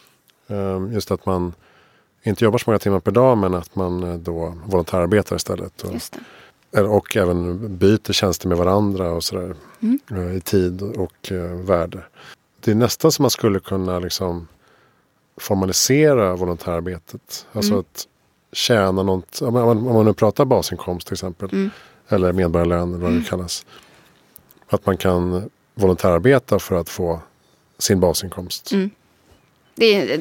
[0.48, 1.54] Um, just att man
[2.24, 5.84] inte jobbar så många timmar per dag men att man eh, då volontärarbetar istället.
[5.84, 9.56] Och, och även byter tjänster med varandra och sådär.
[9.80, 10.00] Mm.
[10.12, 12.04] Uh, I tid och uh, värde.
[12.60, 14.48] Det är nästan som man skulle kunna liksom
[15.38, 17.46] formalisera volontärarbetet.
[17.52, 17.80] Alltså mm.
[17.80, 18.08] att
[18.52, 21.50] tjäna något, om man, om man nu pratar basinkomst till exempel.
[21.52, 21.70] Mm.
[22.10, 23.24] Eller medborgarlön eller vad det mm.
[23.24, 23.66] kallas.
[24.68, 27.20] Att man kan volontärarbeta för att få
[27.78, 28.72] sin basinkomst.
[29.78, 30.20] Det är,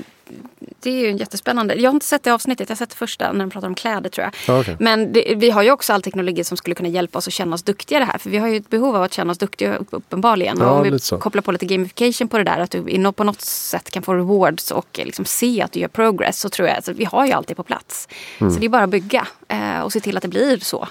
[0.80, 1.74] det är ju jättespännande.
[1.74, 3.74] Jag har inte sett det avsnittet, jag har sett det första när de pratar om
[3.74, 4.34] kläder tror jag.
[4.56, 4.76] Ja, okej.
[4.80, 7.54] Men det, vi har ju också all teknologi som skulle kunna hjälpa oss att känna
[7.54, 8.18] oss duktigare här.
[8.18, 10.56] För vi har ju ett behov av att känna oss duktiga upp- uppenbarligen.
[10.60, 13.24] Ja, och om vi kopplar på lite gamification på det där, att du i på
[13.24, 16.40] något sätt kan få rewards och liksom se att du gör progress.
[16.40, 18.08] Så tror jag att vi har ju alltid på plats.
[18.38, 18.52] Mm.
[18.52, 20.88] Så det är bara att bygga eh, och se till att det blir så,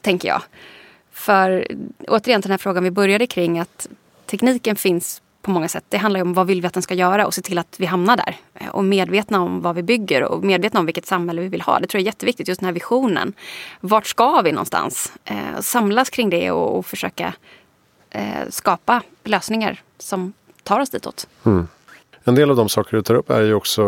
[0.00, 0.42] tänker jag.
[1.12, 1.66] För
[2.08, 3.88] återigen till den här frågan vi började kring att
[4.26, 5.84] tekniken finns på många sätt.
[5.88, 7.86] Det handlar om vad vill vi att den ska göra och se till att vi
[7.86, 8.36] hamnar där.
[8.72, 11.80] Och medvetna om vad vi bygger och medvetna om vilket samhälle vi vill ha.
[11.80, 13.32] Det tror jag är jätteviktigt, just den här visionen.
[13.80, 15.12] Vart ska vi någonstans?
[15.24, 17.34] Eh, samlas kring det och, och försöka
[18.10, 20.32] eh, skapa lösningar som
[20.62, 21.28] tar oss ditåt.
[22.24, 23.82] En del av de saker du tar upp är ju också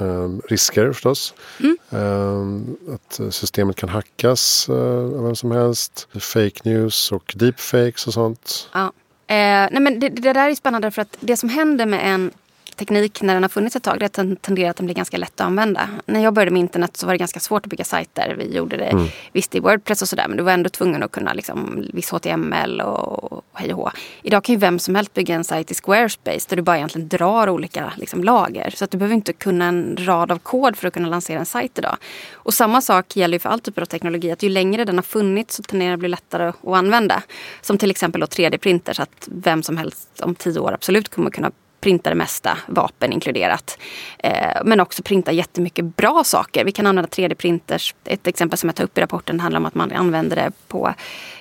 [0.00, 1.34] eh, eh, risker förstås.
[1.60, 1.76] Mm.
[1.90, 6.08] Eh, att systemet kan hackas eh, av vem som helst.
[6.20, 8.70] Fake news och deepfakes och sånt.
[8.72, 8.92] Ja.
[9.30, 12.30] Eh, nej men det, det där är spännande för att det som händer med en
[12.78, 15.46] teknik när den har funnits ett tag det tenderar att den blir ganska lätt att
[15.46, 15.88] använda.
[16.06, 18.34] När jag började med internet så var det ganska svårt att bygga sajter.
[18.38, 21.32] Vi gjorde det visst i Wordpress och sådär men du var ändå tvungen att kunna
[21.32, 23.90] liksom, viss HTML och, och hej och hå.
[24.22, 27.08] Idag kan ju vem som helst bygga en sajt i Squarespace där du bara egentligen
[27.08, 28.70] drar olika liksom, lager.
[28.70, 31.46] Så att du behöver inte kunna en rad av kod för att kunna lansera en
[31.46, 31.96] sajt idag.
[32.32, 34.30] Och samma sak gäller ju för all typ av teknologi.
[34.30, 37.22] Att ju längre den har funnits så tenderar det att bli lättare att använda.
[37.60, 41.30] Som till exempel då 3D-printer så att vem som helst om tio år absolut kommer
[41.30, 43.78] kunna printa det mesta, vapen inkluderat.
[44.18, 46.64] Eh, men också printa jättemycket bra saker.
[46.64, 47.94] Vi kan använda 3D-printers.
[48.04, 50.94] Ett exempel som jag tar upp i rapporten handlar om att man använder det på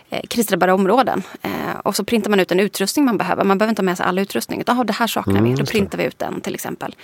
[0.10, 1.23] eh, krisdrabbade områden.
[1.41, 1.52] Eh,
[1.84, 3.43] och så printar man ut en utrustning man behöver.
[3.43, 4.62] Man behöver inte ha med sig all utrustning.
[4.62, 5.54] Utan, "Ah, det här saknar vi.
[5.54, 6.95] Då printar vi ut den till exempel.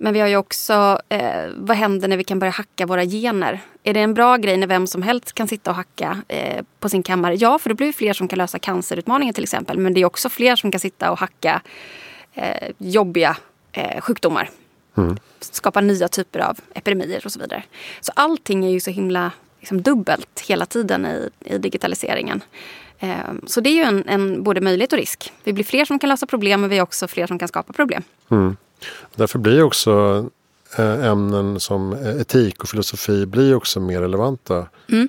[0.00, 3.60] Men vi har ju också, eh, vad händer när vi kan börja hacka våra gener?
[3.82, 6.88] Är det en bra grej när vem som helst kan sitta och hacka eh, på
[6.88, 7.34] sin kammare?
[7.34, 9.78] Ja, för då blir det fler som kan lösa cancerutmaningen till exempel.
[9.78, 11.62] Men det är också fler som kan sitta och hacka
[12.38, 13.36] eh, jobbiga
[13.72, 14.50] eh, sjukdomar.
[15.40, 17.62] Skapa nya typer av epidemier och så vidare.
[18.00, 22.40] Så allting är ju så himla liksom, dubbelt hela tiden i, i digitaliseringen.
[22.98, 25.32] Eh, så det är ju en, en både möjlighet och risk.
[25.44, 27.72] Vi blir fler som kan lösa problem men vi är också fler som kan skapa
[27.72, 28.02] problem.
[29.14, 30.24] Därför blir också
[30.78, 35.08] eh, ämnen som eh, etik och filosofi blir också mer relevanta Mm.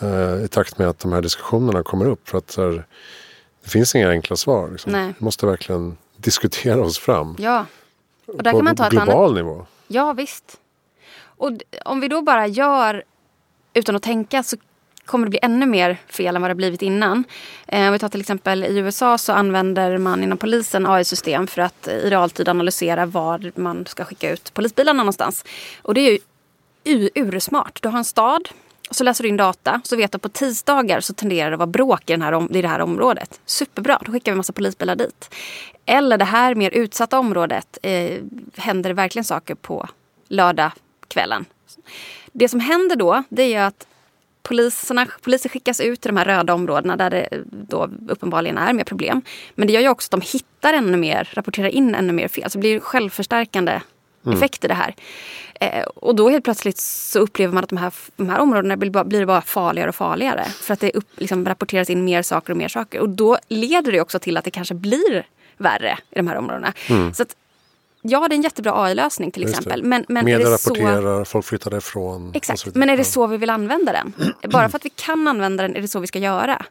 [0.00, 2.28] eh, i takt med att de här diskussionerna kommer upp.
[2.28, 2.56] För att
[3.64, 4.68] det finns inga enkla svar.
[4.70, 4.92] Liksom.
[5.18, 7.36] Vi måste verkligen diskutera oss fram.
[7.38, 7.66] Ja.
[8.26, 9.34] Och där på kan man ta ett global annat...
[9.34, 9.66] nivå.
[9.88, 10.60] Ja, visst.
[11.22, 11.52] Och
[11.84, 13.04] om vi då bara gör
[13.74, 14.56] utan att tänka så
[15.04, 17.24] kommer det bli ännu mer fel än vad det blivit innan.
[17.66, 21.62] Eh, om vi tar till exempel i USA så använder man inom polisen AI-system för
[21.62, 25.44] att i realtid analysera var man ska skicka ut polisbilarna någonstans.
[25.82, 26.18] Och det är
[26.84, 27.82] ju ursmart.
[27.82, 28.48] Du har en stad,
[28.90, 31.54] och så läser du in data, så vet du att på tisdagar så tenderar det
[31.54, 33.40] att vara bråk i, den här om- i det här området.
[33.46, 35.34] Superbra, då skickar vi massa polisbilar dit.
[35.86, 38.18] Eller det här mer utsatta området, eh,
[38.56, 39.88] händer det verkligen saker på
[40.28, 41.44] lördagskvällen.
[42.32, 43.86] Det som händer då, det är ju att
[44.42, 48.72] poliserna, poliser skickas ut till de här röda områdena där det eh, då uppenbarligen är
[48.72, 49.22] mer problem.
[49.54, 52.50] Men det gör ju också att de hittar ännu mer, rapporterar in ännu mer fel.
[52.50, 53.80] Så det blir självförstärkande
[54.26, 54.94] effekt i det här.
[55.60, 58.90] Eh, och då helt plötsligt så upplever man att de här, de här områdena blir
[58.90, 60.44] bara, blir bara farligare och farligare.
[60.44, 63.00] För att det upp, liksom, rapporteras in mer saker och mer saker.
[63.00, 66.72] Och då leder det också till att det kanske blir värre i de här områdena.
[67.14, 67.36] Så att,
[68.02, 69.82] ja, det är en jättebra AI-lösning till exempel.
[69.82, 70.70] Men, men är Media det så...
[70.70, 72.32] rapporterar, folk flyttar ifrån.
[72.34, 74.12] Exakt, men är det så vi vill använda den?
[74.50, 76.64] Bara för att vi kan använda den är det så vi ska göra.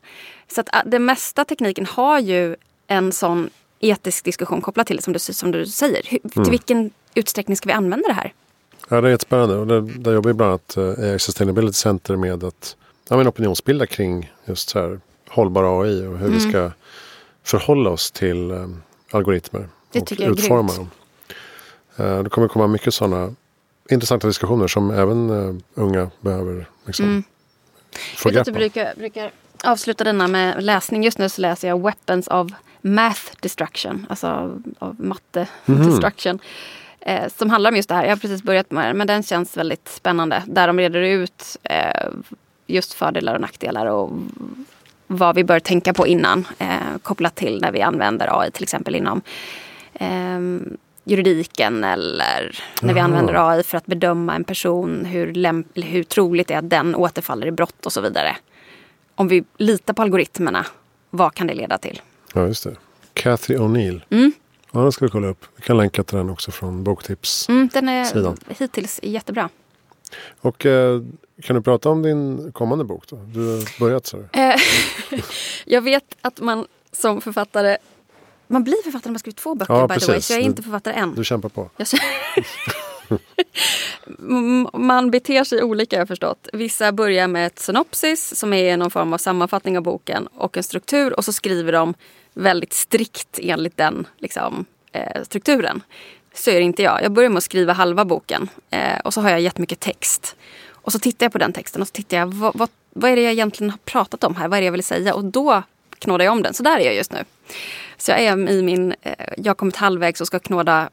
[0.47, 2.55] Så att ah, den mesta tekniken har ju
[2.87, 6.01] en sån etisk diskussion kopplat till det som du, som du säger.
[6.09, 6.43] Hur, Mm.
[6.45, 8.33] Till vilken utsträckning ska vi använda det här?
[8.89, 9.55] Ja, det är jättespännande.
[9.57, 12.75] Och det, där jobbar ju bland annat eh, AI Sustainability Center med att
[13.09, 16.31] ja, men opinionsbilda kring just så här, hållbar AI och hur Mm.
[16.33, 16.71] vi ska
[17.43, 18.67] förhålla oss till eh,
[19.11, 20.89] algoritmer Det och jag utforma grymt.
[21.97, 22.07] dem.
[22.17, 23.35] Eh, det kommer komma mycket sådana
[23.89, 27.23] intressanta diskussioner som även eh, unga behöver liksom, Mm.
[28.17, 28.53] få Jag grepp om.
[28.53, 29.31] brukar, brukar
[29.63, 31.03] avsluta denna med läsning.
[31.03, 32.47] Just nu så läser jag Weapons of
[32.81, 34.05] Math Destruction.
[34.09, 34.27] Alltså
[34.79, 35.89] av, matte Mhm.
[35.89, 36.39] destruction.
[36.99, 38.03] Eh, som handlar om just det här.
[38.03, 40.43] Jag har precis börjat med den men den känns väldigt spännande.
[40.47, 42.07] Där de reder ut eh,
[42.67, 44.11] just fördelar och nackdelar och
[45.07, 46.47] vad vi bör tänka på innan.
[46.59, 49.21] Eh, kopplat till när vi använder AI till exempel inom
[49.93, 56.03] ehm, juridiken eller när vi använder AI för att bedöma en person, hur, lämp- hur
[56.03, 58.37] troligt det är att den återfaller i brott och så vidare.
[59.15, 60.65] Om vi litar på algoritmerna,
[61.09, 62.01] vad kan det leda till?
[62.33, 62.75] Ja, just det.
[63.13, 64.01] Cathy O'Neill.
[64.09, 64.31] Mm.
[64.71, 65.45] Ja, den ska vi kolla upp.
[65.55, 67.49] Vi kan länka till den också från Boktips.
[67.49, 68.37] Mm, den är Sidan.
[68.59, 69.49] hittills jättebra.
[70.41, 71.01] Och eh,
[71.43, 73.15] kan du prata om din kommande bok då?
[73.15, 74.23] Du har börjat så.
[74.33, 74.53] här.
[74.53, 74.59] Eh,
[75.65, 77.77] jag vet att man som författare
[78.47, 80.15] man blir författare när man skrivit två böcker Ja, by the way.
[80.15, 80.27] precis.
[80.27, 81.15] Så jag är Du- inte författare än.
[81.15, 81.69] Du kämpar på.
[81.77, 81.87] Jag
[84.73, 86.49] Man beter sig olika har jag förstått.
[86.53, 90.63] Vissa börjar med ett synopsis som är någon form av sammanfattning av boken och en
[90.63, 91.93] struktur och så skriver de
[92.33, 95.81] väldigt strikt enligt den liksom, eh, strukturen.
[96.33, 97.03] Så är det inte jag.
[97.03, 100.35] Jag börjar med att skriva halva boken eh, och så har jag jättemycket text.
[100.71, 103.15] Och så tittar jag på den texten och så tittar jag vad, vad, vad är
[103.15, 104.47] det jag egentligen har pratat om här?
[104.47, 105.13] Vad är det jag vill säga?
[105.13, 105.63] Och då
[105.99, 106.53] knådar jag om den.
[106.53, 107.23] Så där är jag just nu.
[107.97, 110.89] Så jag är i min, eh, jag har kommit halvvägs och ska knåda,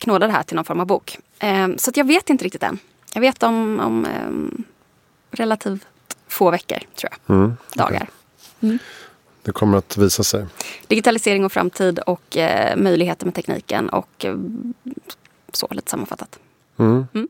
[0.00, 1.18] knåda det här till någon form av bok.
[1.38, 2.78] Eh, så att jag vet inte riktigt än.
[3.14, 4.64] Jag vet om, om eh,
[5.30, 5.86] relativt
[6.28, 7.36] få veckor, tror jag.
[7.36, 7.52] Mm.
[7.74, 8.08] Dagar.
[9.42, 10.46] Det kommer att visa sig.
[10.86, 14.36] Digitalisering och framtid och eh, möjligheter med tekniken och eh,
[15.52, 16.38] så lite sammanfattat.
[16.76, 17.06] Mm.
[17.14, 17.28] Mm.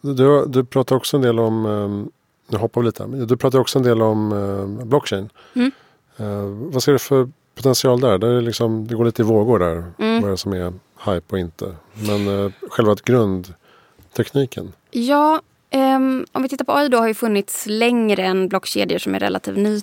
[0.00, 2.12] Du, du pratar också en del om, eh,
[2.52, 5.30] nu hoppar vi lite, du pratar också en del om eh, blockchain.
[5.54, 5.70] Mm.
[6.16, 8.18] Eh, vad ser du för potential där?
[8.18, 10.20] där är liksom, det går lite i vågor där, Mm.
[10.20, 10.72] vad är det som är
[11.06, 11.74] hype och inte.
[11.94, 14.72] Men eh, själva grundtekniken.
[14.90, 15.96] Ja, eh,
[16.32, 19.56] om vi tittar på AI då har ju funnits längre än blockkedjor som är relativt
[19.56, 19.82] ny,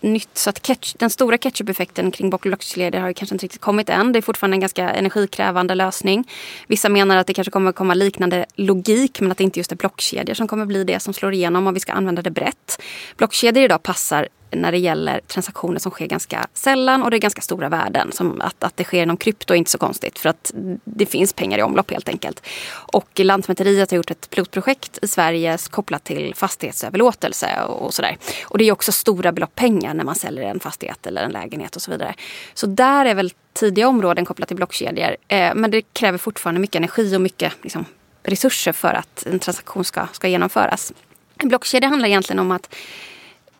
[0.00, 0.38] nytt.
[0.38, 4.12] Så att catch, den stora ketchup-effekten kring blockkedjor har ju kanske inte riktigt kommit än.
[4.12, 6.30] Det är fortfarande en ganska energikrävande lösning.
[6.66, 9.76] Vissa menar att det kanske kommer komma liknande logik men att det inte just är
[9.76, 12.82] blockkedjor som kommer bli det som slår igenom om vi ska använda det brett.
[13.16, 17.40] Blockkedjor idag passar när det gäller transaktioner som sker ganska sällan och det är ganska
[17.40, 18.12] stora värden.
[18.12, 20.52] Som att, att det sker inom krypto är inte så konstigt för att
[20.84, 22.46] det finns pengar i omlopp helt enkelt.
[22.92, 28.16] Och Lantmäteriet har gjort ett pilotprojekt i Sverige kopplat till fastighetsöverlåtelse och, och sådär.
[28.44, 31.76] Och det är också stora belopp pengar när man säljer en fastighet eller en lägenhet
[31.76, 32.14] och så vidare.
[32.54, 35.16] Så där är väl tidiga områden kopplat till blockkedjor.
[35.28, 37.84] Eh, men det kräver fortfarande mycket energi och mycket liksom,
[38.22, 40.92] resurser för att en transaktion ska, ska genomföras.
[41.38, 42.74] En blockkedja handlar egentligen om att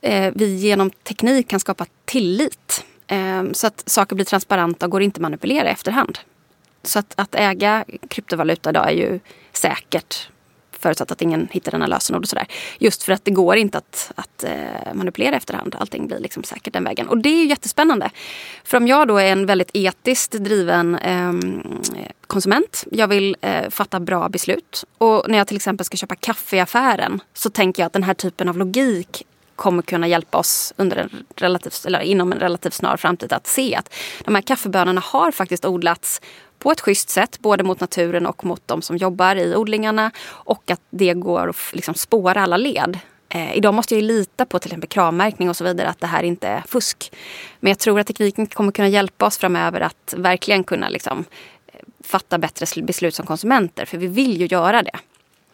[0.00, 2.84] Eh, vi genom teknik kan skapa tillit.
[3.06, 6.18] Eh, så att saker blir transparenta och går inte att manipulera i efterhand.
[6.82, 9.20] Så att, att äga kryptovaluta idag är ju
[9.52, 10.28] säkert.
[10.78, 12.46] Förutsatt att ingen hittar denna lösenord och sådär.
[12.78, 15.76] Just för att det går inte att, att eh, manipulera efterhand.
[15.78, 17.08] Allting blir liksom säkert den vägen.
[17.08, 18.10] Och det är ju jättespännande.
[18.64, 21.32] För om jag då är en väldigt etiskt driven eh,
[22.26, 22.84] konsument.
[22.90, 24.84] Jag vill eh, fatta bra beslut.
[24.98, 28.02] Och när jag till exempel ska köpa kaffe i affären så tänker jag att den
[28.02, 29.26] här typen av logik
[29.56, 33.74] kommer kunna hjälpa oss under en relativt, eller inom en relativt snar framtid att se
[33.74, 36.20] att de här kaffebönorna har faktiskt odlats
[36.58, 40.10] på ett schysst sätt, både mot naturen och mot de som jobbar i odlingarna.
[40.28, 42.98] Och att det går att liksom spåra alla led.
[43.28, 46.06] Eh, idag måste jag ju lita på till exempel kravmärkning och så vidare, att det
[46.06, 47.12] här inte är fusk.
[47.60, 51.24] Men jag tror att tekniken kommer kunna hjälpa oss framöver att verkligen kunna liksom,
[51.66, 53.84] eh, fatta bättre beslut som konsumenter.
[53.84, 54.98] För vi vill ju göra det.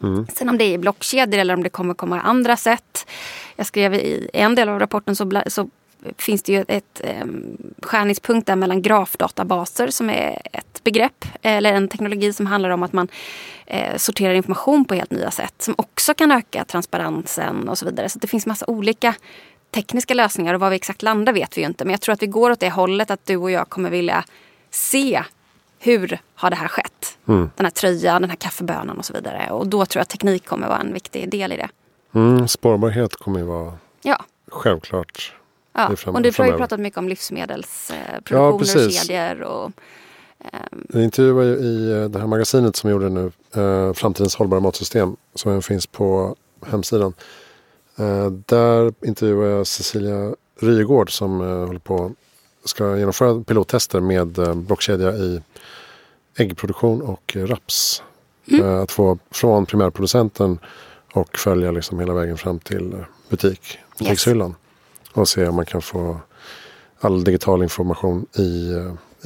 [0.03, 0.27] Mm.
[0.33, 3.07] Sen om det är i blockkedjor eller om det kommer komma andra sätt.
[3.55, 5.69] Jag skrev i en del av rapporten så, så
[6.17, 11.87] finns det ju ett um, skärningspunkt där mellan grafdatabaser som är ett begrepp eller en
[11.87, 13.07] teknologi som handlar om att man
[13.65, 18.09] eh, sorterar information på helt nya sätt som också kan öka transparensen och så vidare.
[18.09, 19.15] Så det finns massa olika
[19.71, 21.85] tekniska lösningar och var vi exakt landar vet vi ju inte.
[21.85, 24.23] Men jag tror att vi går åt det hållet att du och jag kommer vilja
[24.71, 25.23] se
[25.83, 27.17] hur har det här skett?
[27.25, 29.51] Den här tröjan, den här kaffebönan och så vidare.
[29.51, 31.69] Och då tror jag att teknik kommer vara en viktig del i det.
[32.13, 34.25] Mm, spårbarhet kommer ju vara Ja.
[34.51, 35.33] självklart.
[35.73, 39.03] Ja, och du har ju pratat mycket om livsmedelsproduktioner och precis.
[39.07, 39.41] kedjor.
[39.41, 39.71] Och,
[40.89, 45.15] Jag intervjuade ju i eh, det här magasinet som gjorde nu, eh, Framtidens hållbara matsystem,
[45.35, 47.13] som finns på hemsidan.
[47.97, 52.11] Eh, där intervjuade jag Cecilia Rygård som eh, håller på
[52.65, 55.41] ska genomföra pilottester med eh, blockkedja i
[56.37, 58.03] äggproduktion och eh, raps.
[58.45, 60.59] Eh, att få från primärproducenten
[61.13, 64.55] och följa liksom hela vägen fram till eh, butik, butikshyllan.
[65.13, 66.17] Och se om man kan få
[66.99, 68.73] all digital information i,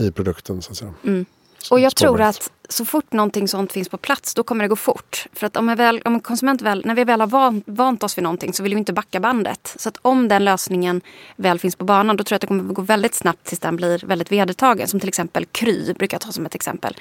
[0.04, 0.62] i produkten.
[0.62, 0.94] Så att säga.
[1.04, 1.26] Mm.
[1.72, 4.76] Och jag tror att så fort någonting sånt finns på plats då kommer det gå
[4.76, 5.28] fort.
[5.34, 8.18] För att om, väl, om en konsument väl, när vi väl har van, vant oss
[8.18, 9.76] vid någonting så vill vi inte backa bandet.
[9.78, 11.02] Så att om den lösningen
[11.36, 13.76] väl finns på banan då tror jag att det kommer gå väldigt snabbt tills den
[13.76, 14.88] blir väldigt vedertagen.
[14.88, 16.98] Som till exempel Kry brukar jag ta som ett exempel.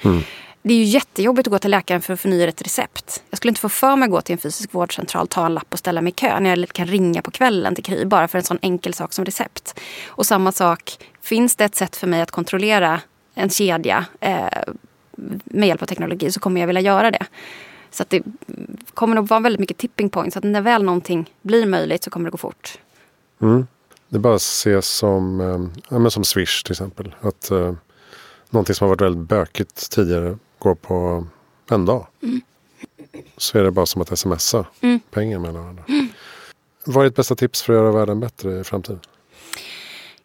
[0.61, 3.23] Det är ju jättejobbigt att gå till läkaren för att förnya ett recept.
[3.29, 5.73] Jag skulle inte få för mig att gå till en fysisk vårdcentral, ta en lapp
[5.73, 8.37] och ställa mig i kö när jag kan ringa på kvällen till Kry bara för
[8.37, 9.79] en sån enkel sak som recept.
[10.07, 13.01] Och samma sak, finns det ett sätt för mig att kontrollera
[13.37, 14.47] en kedja eh,
[15.45, 17.25] med hjälp av teknologi så kommer jag vilja göra det.
[17.91, 18.23] Så det
[18.93, 20.33] kommer nog vara väldigt mycket tipping points.
[20.33, 22.77] Så att när väl någonting blir möjligt så kommer det gå fort.
[23.41, 23.67] Mm.
[24.09, 27.15] Det bara att se som, eh, ja, men som Swish till exempel.
[27.21, 27.73] Att eh,
[28.49, 31.27] någonting som har varit väldigt bökigt tidigare går på
[31.71, 32.07] en dag.
[33.37, 34.99] Så är det bara som att smsa Mm.
[35.11, 35.83] pengar mellan varandra.
[36.85, 38.99] Vad är ditt bästa tips för att göra världen bättre i framtiden?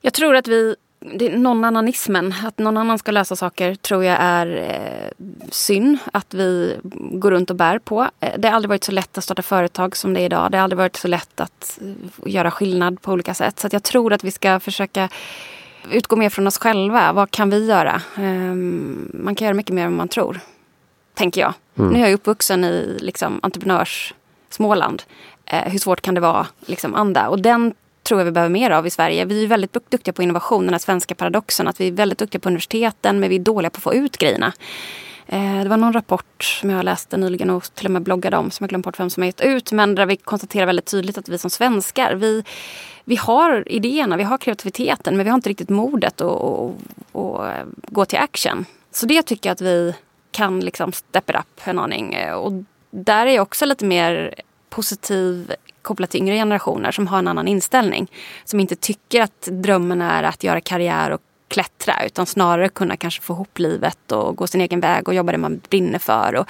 [0.00, 0.76] Jag tror att vi
[1.14, 6.34] det, någon annanismen, att någon annan ska lösa saker tror jag är eh, synd att
[6.34, 6.76] vi
[7.12, 8.08] går runt och bär på.
[8.20, 10.50] Eh, det har aldrig varit så lätt att starta företag som det är idag.
[10.50, 13.58] Det har aldrig varit så lätt att eh, göra skillnad på olika sätt.
[13.58, 15.08] Så jag tror att vi ska försöka
[15.90, 17.12] utgå mer från oss själva.
[17.12, 18.02] Vad kan vi göra?
[18.16, 18.54] Eh,
[19.14, 20.40] man kan göra mycket mer än man tror.
[21.14, 21.54] Tänker jag.
[21.78, 21.92] Mm.
[21.92, 24.14] Nu är jag uppvuxen i liksom, entreprenörs
[24.50, 25.02] Småland.
[25.46, 26.46] Eh, hur svårt kan det vara?
[26.66, 27.28] Liksom, anda.
[27.28, 27.74] Och den
[28.12, 29.24] tror jag vi behöver mer av i Sverige.
[29.24, 31.68] Vi är väldigt duktiga på innovation, den här svenska paradoxen.
[31.68, 34.16] Att vi är väldigt duktiga på universiteten men vi är dåliga på att få ut
[34.16, 34.52] grejerna.
[35.26, 38.50] Eh, det var någon rapport som jag läste nyligen och till och med bloggade om
[38.50, 39.72] som jag glömt bort vem som har gett ut.
[39.72, 42.44] Men där vi konstaterar väldigt tydligt att vi som svenskar, vi,
[43.04, 46.76] vi har idéerna, vi har kreativiteten men vi har inte riktigt modet att
[47.88, 48.64] gå till action.
[48.90, 49.94] Så det tycker jag att vi
[50.30, 52.16] kan liksom step it up en aning.
[52.34, 52.52] Och
[52.90, 54.34] där är jag också lite mer
[54.72, 58.10] positiv kopplat till yngre generationer som har en annan inställning.
[58.44, 63.22] Som inte tycker att drömmen är att göra karriär och klättra utan snarare kunna kanske
[63.22, 66.34] få ihop livet och gå sin egen väg och jobba det man brinner för.
[66.34, 66.46] Och,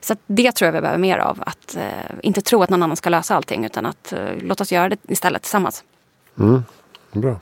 [0.00, 1.42] så det tror jag vi behöver mer av.
[1.46, 1.82] Att eh,
[2.22, 4.98] inte tro att någon annan ska lösa allting utan att eh, låt oss göra det
[5.08, 5.84] istället tillsammans.
[6.38, 6.62] Mm,
[7.12, 7.40] bra.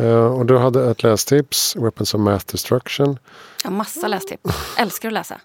[0.00, 3.18] Uh, och du hade ett lästips, Weapons of Math Destruction.
[3.64, 4.76] Ja, massa lästips.
[4.78, 5.40] Älskar att läsa.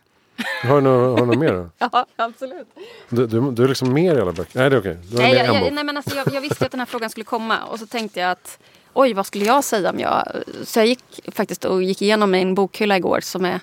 [0.63, 1.69] Har du något, mer då?
[1.77, 2.67] ja, absolut.
[3.09, 4.59] Du, du, du är liksom mer i alla böcker?
[4.59, 4.97] Nej, det är okej.
[5.11, 7.63] Nej, jag, jag, nej, men alltså, jag, jag visste att den här frågan skulle komma
[7.63, 8.59] och så tänkte jag att
[8.93, 10.27] oj, vad skulle jag säga om jag...
[10.63, 13.59] Så jag gick faktiskt och gick igenom min bokhylla igår som är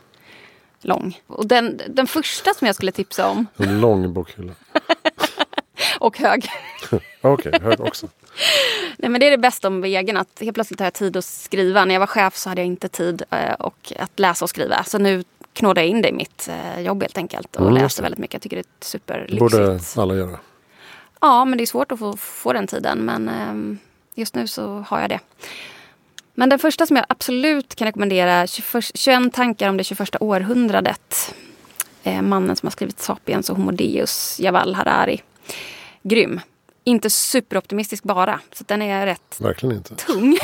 [0.81, 1.21] lång.
[1.27, 3.47] Och den, den första som jag skulle tipsa om...
[3.57, 4.53] En lång bokhylla.
[5.99, 6.47] och hög.
[7.21, 8.09] Okej, okay, hög också.
[8.97, 10.17] Nej, men det är det bästa om vägen.
[10.17, 11.85] Att helt plötsligt har jag tid att skriva.
[11.85, 14.85] När jag var chef så hade jag inte tid eh, och att läsa och skriva.
[14.85, 17.57] Så nu knådade in det i mitt eh, jobb helt enkelt.
[17.57, 18.35] Och mm, läste väldigt mycket.
[18.35, 19.39] Jag tycker det är superlyxigt.
[19.41, 20.39] borde alla göra.
[21.21, 22.99] Ja, men det är svårt att få, få den tiden.
[22.99, 23.79] Men eh,
[24.15, 25.21] just nu så har jag det.
[26.35, 31.35] Men den första som jag absolut kan rekommendera, 21, 21 tankar om det 21 århundradet.
[32.03, 35.23] Eh, mannen som har skrivit Sapiens och Homo Deus, Javal Harari.
[36.03, 36.41] Grym.
[36.85, 39.95] Inte superoptimistisk bara, så den är rätt Verkligen inte.
[39.95, 40.37] tung.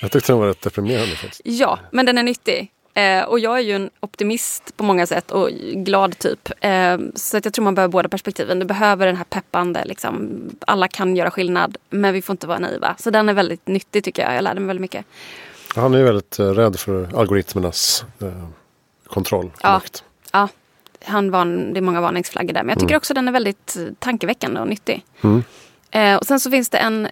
[0.00, 1.16] jag tyckte den var rätt deprimerande.
[1.16, 1.40] Faktiskt.
[1.44, 2.72] Ja, men den är nyttig.
[2.98, 6.50] Eh, och jag är ju en optimist på många sätt och glad typ.
[6.60, 8.58] Eh, så att jag tror man behöver båda perspektiven.
[8.58, 12.58] Du behöver den här peppande, liksom, alla kan göra skillnad men vi får inte vara
[12.58, 12.94] naiva.
[12.98, 14.34] Så den är väldigt nyttig tycker jag.
[14.34, 15.04] Jag lärde mig väldigt mycket.
[15.74, 18.48] Han är väldigt eh, rädd för algoritmernas eh,
[19.06, 19.72] kontroll ja.
[19.72, 20.04] makt.
[20.32, 20.48] Ja,
[21.04, 22.62] han var, det är många varningsflaggor där.
[22.62, 22.98] Men jag tycker mm.
[22.98, 25.04] också den är väldigt tankeväckande och nyttig.
[25.20, 25.42] Mm.
[25.90, 27.08] Eh, och sen så finns det en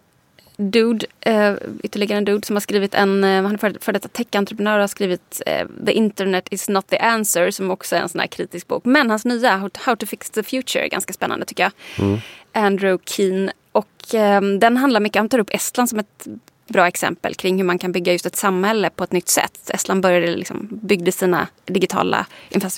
[0.56, 4.08] dude, eh, ytterligare en dude som har skrivit en, eh, han är för, för detta
[4.08, 8.08] tech-entreprenör och har skrivit eh, The internet is not the answer som också är en
[8.08, 8.84] sån här kritisk bok.
[8.84, 11.72] Men hans nya How to, How to fix the future är ganska spännande tycker jag.
[12.06, 12.18] Mm.
[12.52, 13.50] Andrew Keen.
[13.72, 16.26] Och eh, den handlar mycket, han tar upp Estland som ett
[16.68, 19.70] bra exempel kring hur man kan bygga just ett samhälle på ett nytt sätt.
[19.74, 22.26] Estland började liksom, byggde sina digitala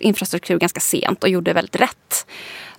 [0.00, 2.26] infrastruktur ganska sent och gjorde väldigt rätt.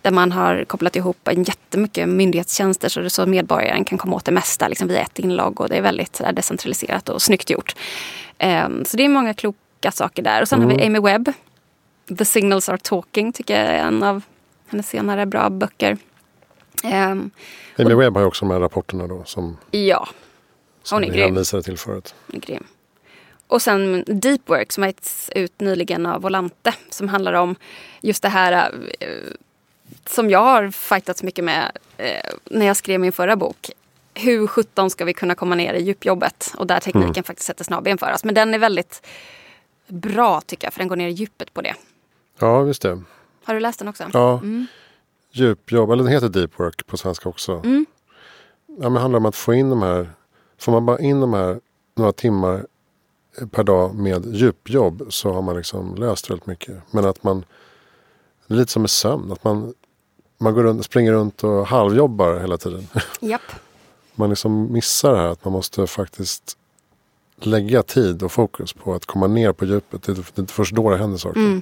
[0.02, 4.32] Där man har kopplat ihop en jättemycket myndighetstjänster så, så medborgaren kan komma åt det
[4.32, 7.76] mesta liksom, via ett inlogg och det är väldigt där, decentraliserat och snyggt gjort.
[8.44, 10.42] Um, så det är många kloka saker där.
[10.42, 10.70] Och sen mm.
[10.70, 10.96] har vi mm.
[10.96, 11.34] Amy Webb.
[12.18, 14.22] The Signals Are Talking tycker jag är en av
[14.68, 15.98] hennes senare bra böcker.
[16.84, 17.32] Um,
[17.78, 20.08] Amy och, Webb har ju också de här rapporterna då som, ja,
[20.90, 22.16] som hon är hänvisade till förut.
[22.28, 22.64] Grym.
[23.48, 27.56] Och sen Deep Work som har getts ut nyligen av Volante som handlar om
[28.02, 29.34] just det här uh,
[30.06, 33.72] som jag har fightats mycket med eh, när jag skrev min förra bok.
[34.14, 36.54] Hur sjutton ska vi kunna komma ner i djupjobbet?
[36.58, 37.24] Och där tekniken mm.
[37.24, 38.24] faktiskt sätter snabben för oss.
[38.24, 39.08] Men den är väldigt
[39.88, 41.76] bra tycker jag, för den går ner i djupet på det.
[42.40, 43.02] Ja, visst det.
[43.44, 44.10] Har du läst den också?
[44.14, 44.38] Ja.
[44.38, 44.68] Mm.
[45.32, 47.52] Djupjobb, eller den heter Deep Work på svenska också.
[47.52, 47.86] Mm.
[48.68, 50.10] Ja, men det handlar om att få in de här,
[50.60, 51.60] får man bara in de här
[51.96, 52.66] några timmar
[53.52, 56.78] per dag med djupjobb så har man liksom löst väldigt mycket.
[56.92, 57.46] Men att man,
[58.48, 59.74] det är lite som med sömn, att man
[60.40, 62.88] man går runt, springer runt och halvjobbar hela tiden.
[63.20, 63.42] Japp.
[64.16, 66.58] man liksom missar det här att man måste faktiskt
[67.40, 70.04] lägga tid och fokus på att komma ner på djupet.
[70.04, 71.40] Det är inte först då det händer saker.
[71.40, 71.62] Mm.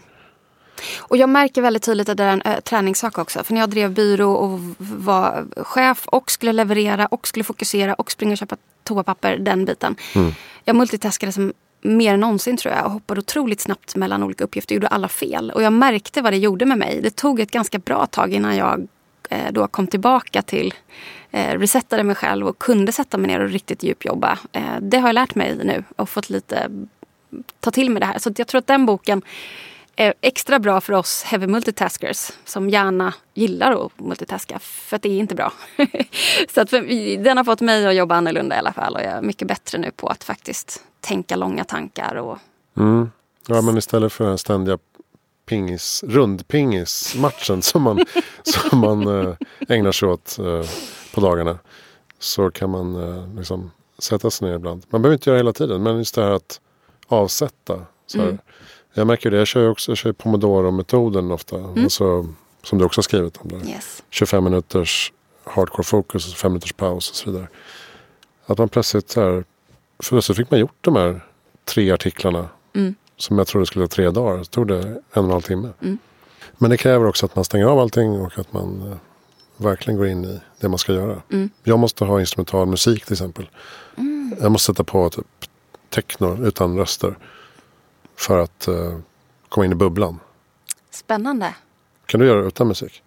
[1.00, 3.44] Och jag märker väldigt tydligt att det är en äh, träningssak också.
[3.44, 8.12] För när jag drev byrå och var chef och skulle leverera och skulle fokusera och
[8.12, 9.96] springa och köpa toapapper, den biten.
[10.16, 10.32] Mm.
[10.64, 14.76] Jag multitaskade som mer än någonsin tror jag och hoppade otroligt snabbt mellan olika uppgifter
[14.76, 15.52] gjorde alla fel.
[15.52, 17.00] Och jag märkte vad det gjorde med mig.
[17.02, 18.88] Det tog ett ganska bra tag innan jag
[19.30, 20.74] eh, då kom tillbaka till
[21.32, 24.40] eh, resettade mig själv och kunde sätta mig ner och riktigt djupjobba.
[24.52, 26.70] Eh, det har jag lärt mig nu och fått lite
[27.60, 28.20] ta till mig det här.
[28.20, 29.22] Så jag tror att den boken
[29.98, 35.20] extra bra för oss heavy multitaskers som gärna gillar att multitaska för att det är
[35.20, 35.54] inte bra.
[36.54, 39.12] så att för, den har fått mig att jobba annorlunda i alla fall och jag
[39.12, 42.16] är mycket bättre nu på att faktiskt tänka långa tankar.
[42.16, 42.38] Och...
[42.78, 43.12] Mm.
[43.48, 44.78] Ja men istället för den ständiga
[45.46, 48.06] pingis, rundpingismatchen som man,
[48.44, 49.36] som man eh,
[49.70, 50.70] ägnar sig åt eh,
[51.14, 51.60] på dagarna.
[52.20, 54.86] Så kan man eh, liksom sätta sig ner ibland.
[54.90, 56.62] Man behöver inte göra det hela tiden men just det här att
[57.08, 57.86] avsätta.
[58.08, 58.38] Så mm.
[58.98, 61.58] Jag märker det, jag kör ju också jag kör Pomodoro-metoden ofta.
[61.58, 61.84] Mm.
[61.84, 62.28] Alltså,
[62.64, 63.48] som du också har skrivit om.
[63.50, 63.70] Där.
[63.70, 64.04] Yes.
[64.10, 67.48] 25 minuters hardcore fokus, 5 minuters paus och så vidare.
[68.46, 69.44] Att man plötsligt så här,
[70.00, 71.26] för så fick man gjort de här
[71.66, 72.50] tre artiklarna.
[72.74, 72.96] Mm.
[73.18, 74.44] Som jag trodde skulle ta tre dagar.
[74.44, 75.70] Så tog det en och en halv timme.
[75.82, 75.98] Mm.
[76.58, 78.96] Men det kräver också att man stänger av allting och att man uh,
[79.58, 81.22] verkligen går in i det man ska göra.
[81.32, 81.50] Mm.
[81.64, 83.50] Jag måste ha instrumental musik till exempel.
[83.98, 84.36] Mm.
[84.42, 85.26] Jag måste sätta på typ
[85.90, 87.18] techno utan röster.
[88.18, 88.98] För att uh,
[89.50, 90.20] komma in i bubblan.
[90.90, 91.54] Spännande.
[92.06, 93.04] Kan du göra det utan musik?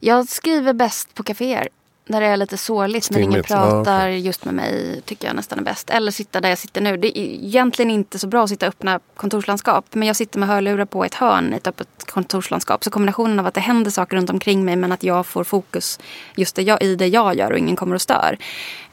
[0.00, 1.68] Jag skriver bäst på kaféer.
[2.08, 4.18] Där det är lite sårligt när ingen pratar ah, okay.
[4.18, 5.02] just med mig.
[5.04, 5.90] Tycker jag nästan är bäst.
[5.90, 6.96] Eller sitta där jag sitter nu.
[6.96, 9.84] Det är egentligen inte så bra att sitta i öppna kontorslandskap.
[9.92, 12.84] Men jag sitter med hörlurar på ett hörn i ett öppet kontorslandskap.
[12.84, 15.98] Så kombinationen av att det händer saker runt omkring mig men att jag får fokus
[16.36, 18.38] just det jag, i det jag gör och ingen kommer och stör.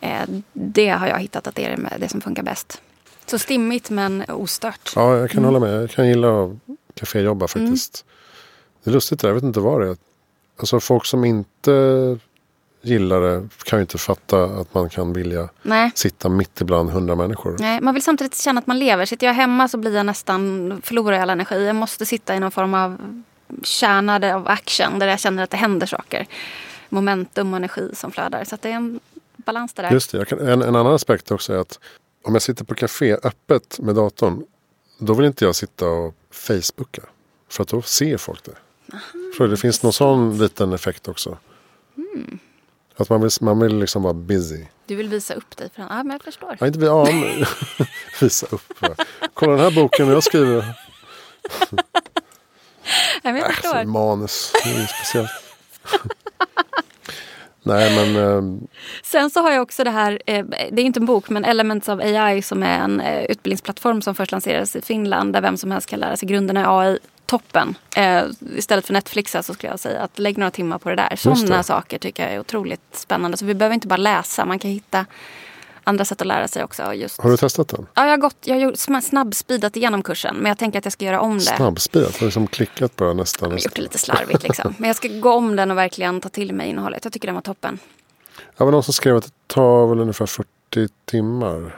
[0.02, 0.22] Eh,
[0.54, 2.82] det har jag hittat att det är det som funkar bäst.
[3.26, 4.94] Så stimmigt men ostört.
[4.96, 5.54] Ja, jag kan mm.
[5.54, 5.84] hålla med.
[5.84, 6.52] Jag kan gilla att
[6.94, 8.06] kaféjobba faktiskt.
[8.06, 8.16] Mm.
[8.84, 9.98] Det är lustigt, jag vet inte vad det är.
[10.60, 12.18] Alltså folk som inte
[12.82, 15.92] gillar det kan ju inte fatta att man kan vilja Nej.
[15.96, 17.56] sitta mitt ibland hundra människor.
[17.60, 19.06] Nej, man vill samtidigt känna att man lever.
[19.06, 21.66] Sitter jag hemma så blir jag nästan, förlorar jag all energi.
[21.66, 22.98] Jag måste sitta i någon form av
[23.64, 26.28] kärna av action där jag känner att det händer saker.
[26.90, 28.44] Momentum och energi som flödar.
[28.44, 29.00] Så det är en
[29.36, 29.92] balans det där.
[29.92, 30.26] Just det.
[30.26, 31.80] Kan, en, en annan aspekt också är att
[32.26, 34.46] om jag sitter på café öppet med datorn.
[34.98, 37.02] Då vill inte jag sitta och facebooka.
[37.50, 38.56] För att då ser folk det.
[38.94, 41.38] Aha, det finns någon sån liten effekt också.
[41.98, 42.40] Mm.
[42.98, 44.66] Att man vill, man vill liksom vara busy.
[44.86, 46.58] Du vill visa upp dig för Ja, men jag förstår.
[46.60, 47.46] Ja, inte ja, men,
[48.22, 48.74] visa upp.
[49.34, 50.66] Kolla den här boken jag skriver.
[53.24, 53.78] ja, men jag förstår.
[53.78, 55.32] Äh, manus, det är speciellt.
[57.66, 58.68] Nej, men, eh,
[59.04, 61.90] Sen så har jag också det här, eh, det är inte en bok, men Elements
[61.90, 65.72] of AI som är en eh, utbildningsplattform som först lanserades i Finland där vem som
[65.72, 67.76] helst kan lära sig grunderna i AI toppen.
[67.96, 68.24] Eh,
[68.58, 71.16] istället för Netflix så skulle jag säga att lägg några timmar på det där.
[71.16, 73.38] Sådana saker tycker jag är otroligt spännande.
[73.38, 75.06] Så vi behöver inte bara läsa, man kan hitta
[75.86, 76.94] andra sätt att lära sig också.
[76.94, 77.22] Just...
[77.22, 77.88] Har du testat den?
[77.94, 80.36] Ja, jag har, gått, jag har snabbspeedat igenom kursen.
[80.36, 81.44] Men jag tänker att jag ska göra om det.
[81.44, 82.14] Snabbspeedat?
[82.14, 83.50] Har du liksom klickat bara nästan?
[83.50, 84.76] Jag har gjort det lite slarvigt liksom.
[84.78, 87.04] men jag ska gå om den och verkligen ta till mig innehållet.
[87.04, 87.80] Jag tycker den var toppen.
[88.58, 90.48] Det var någon som skrev att det tar väl ungefär 40
[91.06, 91.76] timmar.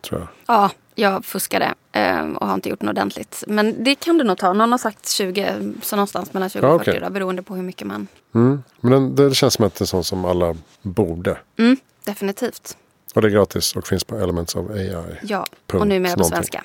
[0.00, 0.28] Tror jag.
[0.46, 3.44] Ja, jag fuskade eh, och har inte gjort något ordentligt.
[3.46, 4.52] Men det kan du nog ta.
[4.52, 7.00] Någon har sagt 20, så någonstans mellan 20 och ja, 40 okay.
[7.00, 8.06] då, beroende på hur mycket man...
[8.34, 8.62] Mm.
[8.80, 11.38] Men det känns som att det är sånt som alla borde.
[11.58, 12.76] Mm, definitivt.
[13.18, 14.96] Och det är gratis och finns på Elements of AI.
[15.22, 16.64] Ja, och numera på svenska.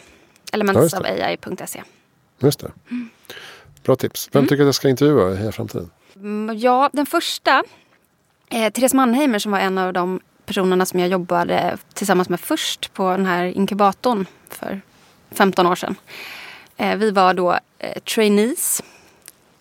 [0.52, 1.84] Elementsofai.se.
[2.40, 2.72] Just det.
[2.92, 3.10] Mm.
[3.84, 4.30] Bra tips.
[4.32, 4.50] Vem mm.
[4.50, 5.90] tycker att jag ska intervjua i Heja Framtiden?
[6.16, 7.64] Mm, ja, den första.
[8.50, 12.94] Eh, Therese Mannheimer som var en av de personerna som jag jobbade tillsammans med först
[12.94, 14.82] på den här inkubatorn för
[15.32, 15.96] 15 år sedan.
[16.78, 18.84] Eh, vi var då eh, trainees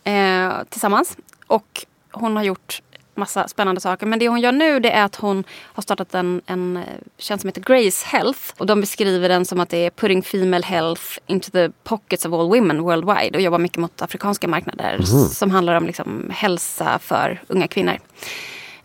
[0.05, 1.17] eh, tillsammans
[1.47, 2.83] och hon har gjort
[3.15, 4.07] massa spännande saker.
[4.07, 6.79] Men det hon gör nu det är att hon har startat en, en
[7.19, 8.41] tjänst som heter Grace Health.
[8.59, 12.33] Och de beskriver den som att det är putting female health into the pockets of
[12.33, 13.37] all women worldwide.
[13.39, 15.29] Och jobbar mycket mot afrikanska marknader mm.
[15.29, 17.99] som handlar om liksom hälsa för unga kvinnor.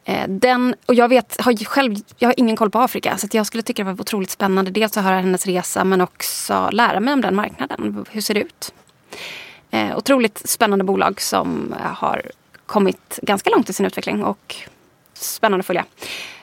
[0.06, 3.46] Eh, den, och jag vet, har själv, jag har ingen koll på Afrika så jag
[3.46, 4.72] skulle tycka det var otroligt spännande.
[4.72, 8.06] Dels att höra hennes resa men också lära mig om den marknaden.
[8.12, 8.74] Hur ser det ut?
[9.72, 12.32] Eh, otroligt spännande bolag som har
[12.68, 14.56] kommit ganska långt i sin utveckling och
[15.14, 15.86] spännande att följa.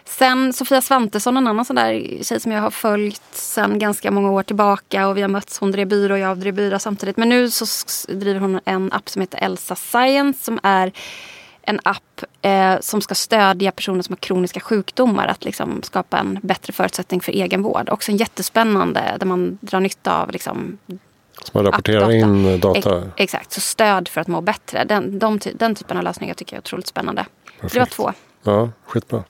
[0.04, 4.30] Sen Sofia Svantesson, en annan sån där tjej som jag har följt sen ganska många
[4.30, 5.58] år tillbaka och vi har mötts.
[5.58, 7.16] Hon drev byrå och jag drev byrå samtidigt.
[7.16, 7.66] Men nu så
[8.08, 10.92] driver hon en app som heter Elsa Science som är
[11.62, 16.38] en app eh, som ska stödja personer som har kroniska sjukdomar att liksom skapa en
[16.42, 17.88] bättre förutsättning för egenvård.
[17.90, 20.78] Också en jättespännande där man drar nytta av liksom,
[21.42, 22.98] så man rapporterar in data?
[22.98, 24.84] Ex exakt, så stöd för att må bättre.
[24.84, 27.26] Den, de, den typen av lösningar tycker jag är otroligt spännande.
[27.60, 27.74] Perfekt.
[27.74, 28.12] Det var två.
[28.42, 29.24] Ja, skitbra.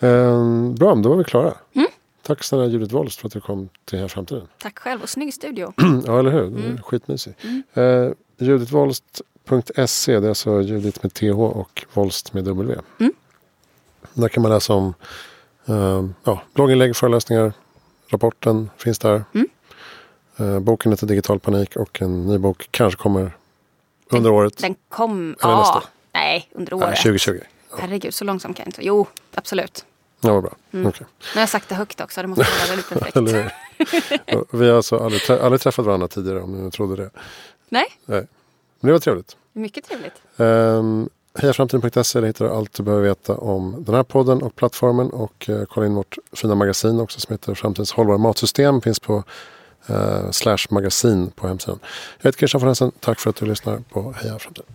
[0.00, 1.54] Eh, bra, då var vi klara.
[1.72, 1.88] Mm.
[2.22, 4.48] Tack snälla Judith Wollst för att du kom till Här Framtiden.
[4.58, 5.72] Tack själv och snygg studio.
[6.06, 6.46] ja, eller hur?
[6.46, 6.82] Mm.
[6.82, 7.34] Skitmysig.
[7.42, 7.62] Mm.
[7.74, 12.76] Eh, Judith Wollst Judith.se, det är alltså Judith med TH och Volst med W.
[13.00, 13.12] Mm.
[14.14, 14.94] Där kan man läsa om
[15.68, 17.52] uh, ja, blogginlägg, föreläsningar,
[18.08, 19.24] rapporten finns där.
[19.34, 19.48] Mm.
[20.40, 23.32] Eh, boken heter Digital panik och en ny bok kanske kommer
[24.10, 24.58] under året.
[24.58, 25.36] Den kom...
[25.42, 25.76] Eller nästa Ja.
[25.78, 25.84] år.
[26.12, 26.96] Nej, under Nej, året.
[26.96, 27.38] 2020.
[27.78, 28.86] Herregud, så långsamt kan jag inte.
[28.86, 29.84] Jo, absolut.
[30.20, 30.52] Ja, vad bra.
[30.72, 30.86] Mm.
[30.86, 31.06] Okej.
[31.20, 32.20] Nu har jag sagt det högt också.
[32.22, 33.16] Det måste vara väldigt perfekt.
[34.54, 37.10] Vi har alltså aldrig, trä- aldrig träffat varandra tidigare om ni trodde det.
[37.68, 38.26] Nej, Nej.
[38.80, 39.36] Men det var trevligt.
[39.52, 40.12] mycket trevligt.
[40.36, 45.10] Um, Hejaframtiden.se, där hittar du allt du behöver veta om den här podden och plattformen.
[45.10, 48.80] Och eh, kolla in vårt fina magasin också som heter Framtidens hållbara matsystem.
[48.80, 49.22] Finns på uh,
[49.86, 51.78] Eh, slash magasin på hemsidan.
[52.20, 52.92] Jag heter Christian von Essen.
[53.00, 54.74] Tack för att du lyssnar på Heja Framtiden.